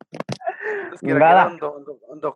Terus 0.92 1.00
Enggak 1.00 1.16
kira-kira 1.16 1.30
lah. 1.32 1.46
untuk 1.56 1.72
untuk 1.78 1.96
untuk 2.04 2.34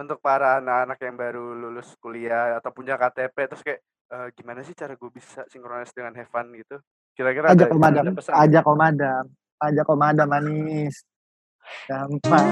untuk 0.00 0.16
para 0.24 0.64
anak-anak 0.64 0.98
yang 1.04 1.16
baru 1.20 1.52
lulus 1.52 1.92
kuliah 2.00 2.56
atau 2.56 2.72
punya 2.72 2.96
KTP 2.96 3.36
terus 3.52 3.60
kayak 3.60 3.80
"Eh, 4.10 4.28
gimana 4.32 4.64
sih 4.64 4.72
cara 4.72 4.96
gue 4.96 5.10
bisa 5.12 5.44
sinkronis 5.52 5.92
dengan 5.92 6.16
Heaven 6.16 6.56
gitu? 6.56 6.80
Kira-kira 7.12 7.52
Ajak 7.52 7.68
ada, 7.68 7.76
Om 7.76 7.84
Adam. 7.84 8.02
ada 8.02 8.12
pesan? 8.16 8.32
Ajak 8.32 8.64
Om 8.64 8.80
Adam. 8.80 9.24
Ajak 9.60 9.86
Om 9.92 10.02
Adam 10.02 10.28
manis. 10.32 10.96
Gampang. 11.84 12.48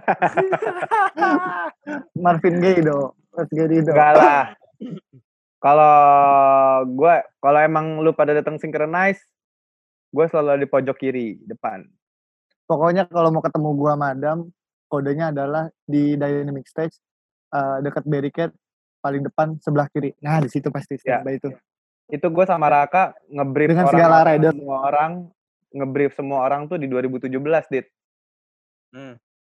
Marvin 2.24 2.56
Gaye 2.58 2.80
dong. 2.80 3.12
Get 3.52 3.70
it 3.70 3.84
dong. 3.86 3.94
Enggak 3.94 4.12
lah. 4.16 4.44
Kalau 5.60 5.96
gue, 6.88 7.14
kalau 7.36 7.60
emang 7.60 8.00
lu 8.00 8.16
pada 8.16 8.32
datang 8.32 8.56
synchronize, 8.56 9.20
gue 10.08 10.24
selalu 10.32 10.64
di 10.64 10.68
pojok 10.72 10.96
kiri 10.96 11.36
depan. 11.44 11.84
Pokoknya 12.64 13.04
kalau 13.10 13.34
mau 13.34 13.42
ketemu 13.42 13.74
gua 13.74 13.98
sama 13.98 14.14
Adam, 14.14 14.38
kodenya 14.90 15.30
adalah 15.30 15.70
di 15.86 16.18
dynamic 16.18 16.66
stage 16.66 16.98
eh, 17.54 17.78
dekat 17.80 18.02
barricade 18.04 18.52
paling 19.00 19.22
depan 19.22 19.56
sebelah 19.62 19.86
kiri. 19.88 20.12
Nah, 20.20 20.42
di 20.42 20.50
situ 20.50 20.68
pasti 20.68 20.98
Ya. 21.00 21.22
standby 21.22 21.38
itu. 21.38 21.48
Itu 22.10 22.26
gue 22.28 22.44
sama 22.44 22.66
Raka 22.66 23.14
ngebrief 23.30 23.70
Dengan 23.70 23.86
orang, 23.86 23.94
segala 23.94 24.16
rider. 24.26 24.50
semua 24.52 24.78
orang, 24.82 25.12
ngebrief 25.70 26.12
semua 26.18 26.38
orang 26.42 26.66
tuh 26.66 26.76
di 26.76 26.90
2017, 26.90 27.30
Dit. 27.70 27.86
Hmm. 28.90 29.14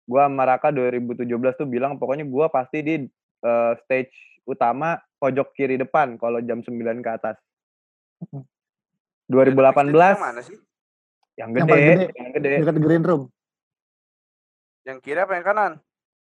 Gua 0.05 0.27
sama 0.27 0.43
Raka 0.43 0.75
2017 0.75 1.23
tuh 1.55 1.71
bilang 1.71 1.95
pokoknya 1.95 2.27
gua 2.27 2.51
pasti 2.51 2.83
di 2.83 2.95
eh, 3.41 3.73
stage 3.87 4.11
utama 4.43 4.99
pojok 5.17 5.55
kiri 5.55 5.79
depan 5.79 6.19
kalau 6.19 6.43
jam 6.43 6.59
9 6.59 6.75
ke 6.99 7.11
atas. 7.15 7.39
2018 9.31 9.95
mana 10.19 10.43
sih? 10.43 10.59
yang 11.39 11.55
Yang 11.55 11.63
gede, 11.63 11.71
paling 11.71 11.87
gede. 11.87 12.07
yang 12.13 12.31
gede. 12.35 12.51
Dekat 12.61 12.77
green 12.83 13.05
room. 13.07 13.23
Yang 14.91 14.99
kiri 15.01 15.21
apa 15.21 15.33
yang 15.33 15.47
kanan? 15.47 15.73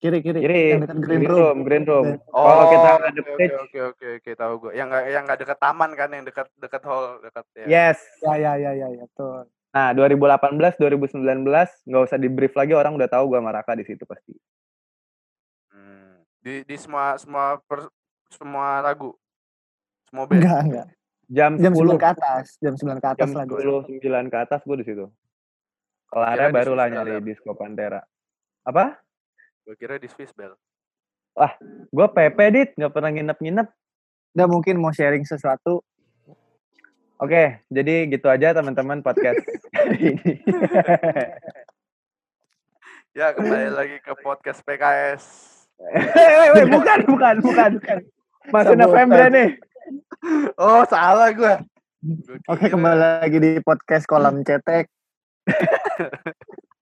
Kiri 0.00 0.18
kiri. 0.20 0.40
Kiri, 0.40 0.62
Yang 0.70 0.82
dekat 0.84 0.98
green, 0.98 1.20
green 1.20 1.24
room. 1.24 1.38
room, 1.38 1.58
green 1.62 1.84
room. 1.84 2.06
Oke. 2.26 2.32
Kalau 2.34 2.64
kita 2.66 2.88
Oh, 2.88 2.96
ngadep 2.98 3.24
oke, 3.24 3.30
oke, 3.30 3.36
stage, 3.38 3.54
oke 3.54 3.78
oke 3.84 4.06
oke 4.18 4.30
tahu 4.34 4.52
gue. 4.58 4.72
Yang 4.74 4.88
nggak 4.90 5.04
yang 5.06 5.22
nggak 5.24 5.38
dekat 5.38 5.58
taman 5.58 5.90
kan, 5.92 6.08
yang 6.10 6.24
dekat 6.24 6.46
dekat 6.58 6.82
hall 6.82 7.04
dekat 7.20 7.44
ya. 7.54 7.64
yes. 7.66 7.98
Ya 8.20 8.34
ya 8.34 8.52
ya 8.54 8.70
ya 8.74 8.88
ya 8.90 9.02
betul. 9.02 9.48
Nah, 9.74 9.90
2018, 9.90 10.78
2019 10.78 11.18
nggak 11.82 12.02
usah 12.04 12.16
di 12.16 12.28
brief 12.28 12.54
lagi 12.54 12.72
orang 12.72 12.94
udah 12.94 13.08
tahu 13.10 13.24
gua 13.26 13.42
sama 13.42 13.50
Raka 13.50 13.72
di 13.74 13.84
situ 13.84 14.04
pasti. 14.04 14.32
Hmm. 15.68 16.22
Di 16.38 16.62
di 16.62 16.76
semua 16.76 17.16
semua 17.16 17.58
per- 17.60 17.90
semua 18.28 18.80
lagu. 18.80 19.16
Semua 20.06 20.24
band. 20.24 20.40
Enggak 20.40 20.60
enggak. 20.62 20.86
Jam, 21.24 21.56
Jam 21.56 21.72
10, 21.72 21.96
9 21.96 21.96
ke 21.96 22.08
atas, 22.12 22.46
jam 22.60 22.74
9 22.76 23.00
ke 23.00 23.08
atas 23.08 23.20
jam 23.24 23.30
lah 23.32 23.44
gue. 23.48 23.56
10, 23.56 24.04
9 24.04 24.28
ke 24.28 24.36
atas 24.38 24.60
gua 24.62 24.76
di 24.76 24.84
situ. 24.84 25.06
Kelarnya 26.06 26.46
di 26.46 26.54
barulah 26.54 26.86
Swiss 26.86 26.94
nyari 26.94 27.14
disco 27.24 27.50
Pantera. 27.56 28.00
Apa? 28.64 28.96
Gue 29.68 29.76
kira 29.76 30.00
di 30.00 30.08
Swiss 30.08 30.32
Bell. 30.32 30.56
Gua 31.92 32.08
PP 32.08 32.38
dit, 32.54 32.68
nggak 32.78 32.92
pernah 32.96 33.10
nginep-nginep. 33.12 33.68
Udah 34.34 34.46
mungkin 34.48 34.80
mau 34.80 34.88
sharing 34.88 35.28
sesuatu. 35.28 35.84
Oke, 37.20 37.60
jadi 37.68 38.08
gitu 38.08 38.26
aja 38.26 38.56
teman-teman 38.56 39.04
podcast 39.04 39.44
ini. 40.00 40.16
Ya 43.14 43.30
kembali 43.30 43.70
lagi 43.70 44.02
ke 44.02 44.10
podcast 44.26 44.58
PKS. 44.66 45.22
Weh, 45.78 46.50
weh, 46.50 46.66
bukan, 46.66 46.98
bukan, 47.06 47.34
bukan, 47.46 47.70
bukan. 47.78 47.98
Masih. 48.50 48.74
November 48.74 49.30
nih. 49.30 49.54
Oh 50.58 50.82
salah 50.90 51.30
gue. 51.30 51.54
Oke, 52.50 52.66
kembali 52.74 53.22
lagi 53.22 53.38
di 53.38 53.62
podcast 53.62 54.10
kolam 54.10 54.42
cetek. 54.42 54.90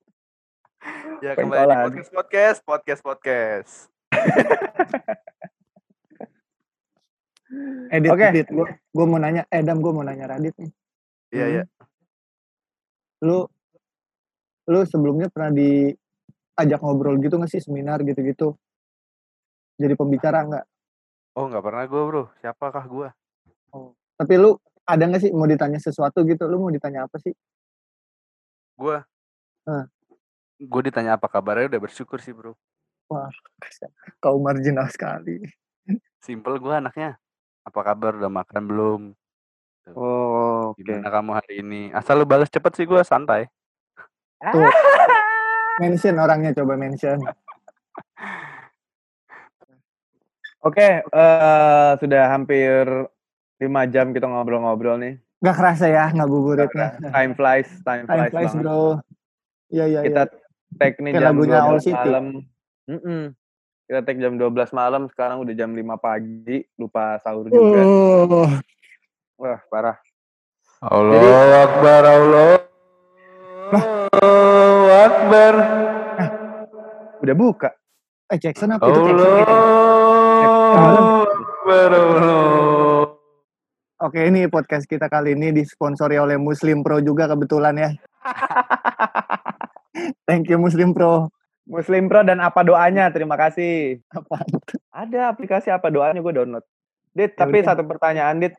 Ya 1.22 1.38
kembali 1.38 1.94
di 1.94 2.02
podcast 2.10 2.10
podcast 2.10 2.58
podcast 2.66 3.00
podcast. 3.00 3.72
Edit, 7.92 8.10
Oke. 8.10 8.24
edit. 8.24 8.46
Gue 8.48 8.66
gue 8.66 9.06
mau 9.06 9.20
nanya, 9.20 9.44
eh 9.46 9.60
Dam, 9.60 9.78
gue 9.78 9.92
mau 9.92 10.02
nanya 10.02 10.26
Radit 10.26 10.56
nih. 10.56 10.70
Iya 11.30 11.44
Hmm. 11.44 11.54
iya. 11.54 11.62
Lu 13.22 13.38
lu 14.66 14.80
sebelumnya 14.82 15.28
pernah 15.28 15.52
diajak 15.52 16.80
ngobrol 16.80 17.20
gitu 17.20 17.36
nggak 17.36 17.52
sih 17.52 17.62
seminar 17.62 18.02
gitu-gitu? 18.02 18.56
Jadi 19.78 19.94
pembicara 19.94 20.42
nggak? 20.42 20.64
Oh 21.36 21.46
nggak 21.46 21.62
pernah 21.62 21.84
gue 21.86 22.02
bro. 22.02 22.24
Siapakah 22.40 22.84
gue? 22.88 23.08
Tapi 24.18 24.34
lu 24.34 24.58
ada 24.82 25.04
nggak 25.06 25.22
sih 25.22 25.30
mau 25.30 25.46
ditanya 25.46 25.78
sesuatu 25.78 26.26
gitu? 26.26 26.48
Lu 26.50 26.58
mau 26.58 26.72
ditanya 26.72 27.06
apa 27.06 27.20
sih? 27.22 27.30
Gue. 28.74 28.98
Gue 30.62 30.82
ditanya 30.86 31.18
apa 31.18 31.26
kabarnya 31.26 31.66
udah 31.74 31.80
bersyukur 31.82 32.22
sih 32.22 32.30
bro. 32.30 32.54
Kau 34.22 34.38
marginal 34.38 34.86
sekali. 34.86 35.42
Simple 36.22 36.62
gue 36.62 36.74
anaknya. 36.74 37.18
Apa 37.66 37.82
kabar 37.82 38.14
udah 38.14 38.30
makan 38.30 38.62
belum? 38.70 39.00
Oh, 39.98 40.70
oke. 40.70 40.78
Gimana 40.78 41.10
kamu 41.10 41.30
hari 41.34 41.54
ini? 41.58 41.82
Asal 41.90 42.22
lu 42.22 42.26
balas 42.26 42.46
cepet 42.46 42.72
sih 42.78 42.86
gue 42.86 43.02
santai. 43.02 43.50
Tuh. 44.38 44.62
Mention 45.82 46.20
orangnya 46.20 46.52
coba 46.54 46.76
mention. 46.76 47.18
Oke, 50.62 51.02
eh, 51.02 51.90
sudah 51.98 52.22
hampir 52.30 52.86
lima 53.58 53.82
jam 53.90 54.14
kita 54.14 54.30
ngobrol-ngobrol 54.30 55.00
nih. 55.00 55.14
Gak 55.42 55.56
kerasa 55.58 55.90
ya 55.90 56.12
ngabuburitnya. 56.14 57.02
Time 57.10 57.32
flies, 57.34 57.66
time 57.82 58.04
Time 58.06 58.30
flies, 58.30 58.30
flies 58.30 58.52
banget. 58.54 58.62
bro. 58.62 59.02
Iya 59.72 59.84
iya 59.88 60.00
Kita 60.06 60.22
iya. 60.28 60.41
Tag 60.78 60.94
nih 61.00 61.12
Kayak 61.12 61.22
jam 61.22 61.28
lagunya 61.34 61.58
All 61.60 61.78
12 61.78 61.84
City. 61.84 62.08
malam. 62.08 62.26
Mm-mm. 62.88 63.22
Kita 63.82 64.00
tag 64.02 64.16
jam 64.16 64.34
12 64.40 64.72
malam, 64.72 65.02
sekarang 65.12 65.36
udah 65.42 65.54
jam 65.54 65.70
5 65.74 65.82
pagi, 65.98 66.56
lupa 66.80 67.18
sahur 67.20 67.46
juga. 67.48 67.80
Oh. 67.84 68.48
Wah, 69.36 69.60
parah. 69.68 69.96
Allah 70.82 71.66
Akbar 71.66 72.02
Allah. 72.02 72.52
Akbar. 75.02 75.54
Udah 77.22 77.34
buka. 77.38 77.70
Eh 78.26 78.38
Jackson 78.40 78.74
apa 78.74 78.88
itu 78.88 78.98
Jackson? 78.98 79.28
Allah 79.28 79.46
Allah. 80.74 81.22
Akbar 81.22 81.90
Allah. 81.94 83.02
Oke 84.02 84.26
ini 84.26 84.50
podcast 84.50 84.90
kita 84.90 85.06
kali 85.06 85.38
ini 85.38 85.54
disponsori 85.54 86.18
oleh 86.18 86.34
Muslim 86.34 86.82
Pro 86.82 86.98
juga 86.98 87.30
kebetulan 87.30 87.78
ya. 87.78 87.90
Thank 90.24 90.48
you 90.48 90.58
Muslim 90.58 90.96
Pro. 90.96 91.28
Muslim 91.68 92.10
Pro 92.10 92.26
dan 92.26 92.42
apa 92.42 92.64
doanya? 92.66 93.12
Terima 93.14 93.38
kasih. 93.38 94.02
Apa? 94.10 94.42
Ada 94.90 95.30
aplikasi 95.30 95.70
apa 95.70 95.92
doanya 95.92 96.18
gue 96.18 96.34
download. 96.34 96.64
Dit, 97.12 97.36
Ya 97.36 97.44
tapi 97.44 97.60
udah. 97.60 97.66
satu 97.72 97.82
pertanyaan 97.84 98.40
Dit. 98.42 98.54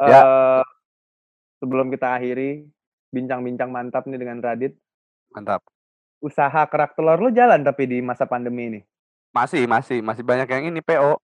Ya. 0.00 0.20
Eh, 0.24 0.62
sebelum 1.60 1.92
kita 1.92 2.16
akhiri 2.16 2.64
bincang-bincang 3.12 3.68
mantap 3.68 4.08
nih 4.08 4.18
dengan 4.18 4.40
Radit. 4.40 4.74
Mantap. 5.30 5.62
Usaha 6.20 6.64
kerak 6.68 6.96
telur 6.96 7.20
lu 7.20 7.30
jalan 7.32 7.60
tapi 7.60 7.84
di 7.86 7.98
masa 8.00 8.24
pandemi 8.24 8.72
ini. 8.72 8.80
Masih, 9.30 9.68
masih, 9.70 10.02
masih 10.02 10.24
banyak 10.26 10.48
yang 10.50 10.74
ini 10.74 10.80
PO. 10.82 11.20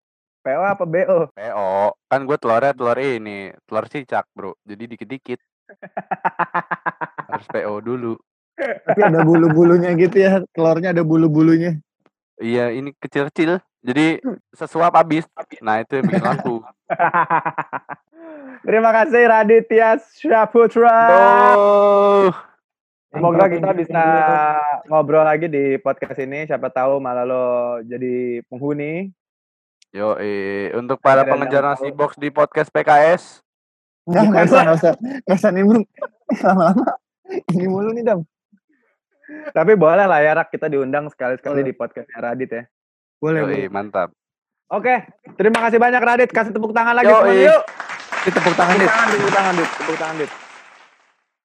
PO 0.46 0.62
apa 0.62 0.86
BO? 0.86 1.34
PO. 1.34 1.70
Kan 2.06 2.22
gue 2.30 2.38
telurnya 2.38 2.76
telur 2.78 3.00
ini, 3.02 3.50
telur 3.66 3.90
cicak, 3.90 4.30
Bro. 4.36 4.54
Jadi 4.62 4.94
dikit-dikit. 4.94 5.42
Harus 7.34 7.48
PO 7.50 7.82
dulu. 7.82 8.14
Tapi 8.56 9.02
ada 9.04 9.22
bulu-bulunya 9.22 9.92
gitu 10.00 10.18
ya. 10.20 10.42
Telurnya 10.56 10.96
ada 10.96 11.04
bulu-bulunya. 11.04 11.80
Iya, 12.40 12.72
ini 12.76 12.92
kecil-kecil. 12.96 13.60
Jadi 13.86 14.20
sesuap 14.56 14.96
habis. 14.98 15.28
Nah, 15.62 15.84
itu 15.84 16.00
yang 16.00 16.06
bikin 16.10 16.26
laku. 16.26 16.64
Terima 18.66 18.90
kasih 18.90 19.22
Raditya 19.30 20.02
Syaputra. 20.18 21.00
Oh. 21.54 22.34
Semoga 23.14 23.48
kita 23.48 23.72
bisa 23.78 24.04
ngobrol 24.90 25.24
lagi 25.24 25.48
di 25.48 25.78
podcast 25.80 26.20
ini. 26.20 26.50
Siapa 26.50 26.68
tahu 26.74 27.00
malah 27.00 27.24
lo 27.24 27.46
jadi 27.86 28.44
penghuni. 28.50 29.14
Yo, 29.96 30.20
eh, 30.20 30.76
untuk 30.76 31.00
para 31.00 31.24
Akhirnya 31.24 31.32
pengejar 31.32 31.64
nasi 31.64 31.88
box 31.96 32.20
di 32.20 32.28
podcast 32.28 32.68
PKS, 32.68 33.46
Nggak, 34.06 34.24
nggak 34.30 34.44
usah, 34.46 34.62
nggak 34.62 34.78
usah. 34.78 34.94
Nggak 35.26 35.38
usah 35.42 35.52
nimbrung. 35.52 35.86
Lama-lama. 36.46 36.90
Ini 37.50 37.66
mulu 37.66 37.90
nih 37.90 38.04
Dam. 38.06 38.20
Tapi 39.26 39.72
boleh 39.74 40.06
lah 40.06 40.20
ya 40.20 40.32
Rak, 40.34 40.50
kita 40.50 40.68
diundang 40.68 41.10
sekali-sekali 41.10 41.62
Boleh. 41.62 41.70
di 41.70 41.74
podcastnya 41.74 42.20
Radit 42.20 42.50
ya. 42.50 42.64
Boleh, 43.18 43.40
yo, 43.42 43.46
boleh. 43.48 43.58
eh, 43.58 43.70
mantap. 43.70 44.10
Oke, 44.70 45.06
terima 45.38 45.62
kasih 45.62 45.78
banyak 45.78 46.02
Radit. 46.02 46.30
Kasih 46.30 46.54
tepuk 46.54 46.74
tangan 46.74 46.94
lagi 46.94 47.10
Yoi. 47.10 47.18
semuanya 47.18 47.44
yuk. 47.54 47.64
Tepuk 48.26 48.54
tangan 48.54 48.76
Tepuk 48.76 48.82
Dit. 48.82 48.90
tangan, 48.90 49.10
tepuk 49.10 49.32
tangan, 49.32 49.54
Dit. 49.54 49.70
Tepuk 49.70 49.98
tangan, 49.98 50.16
Dit. 50.18 50.32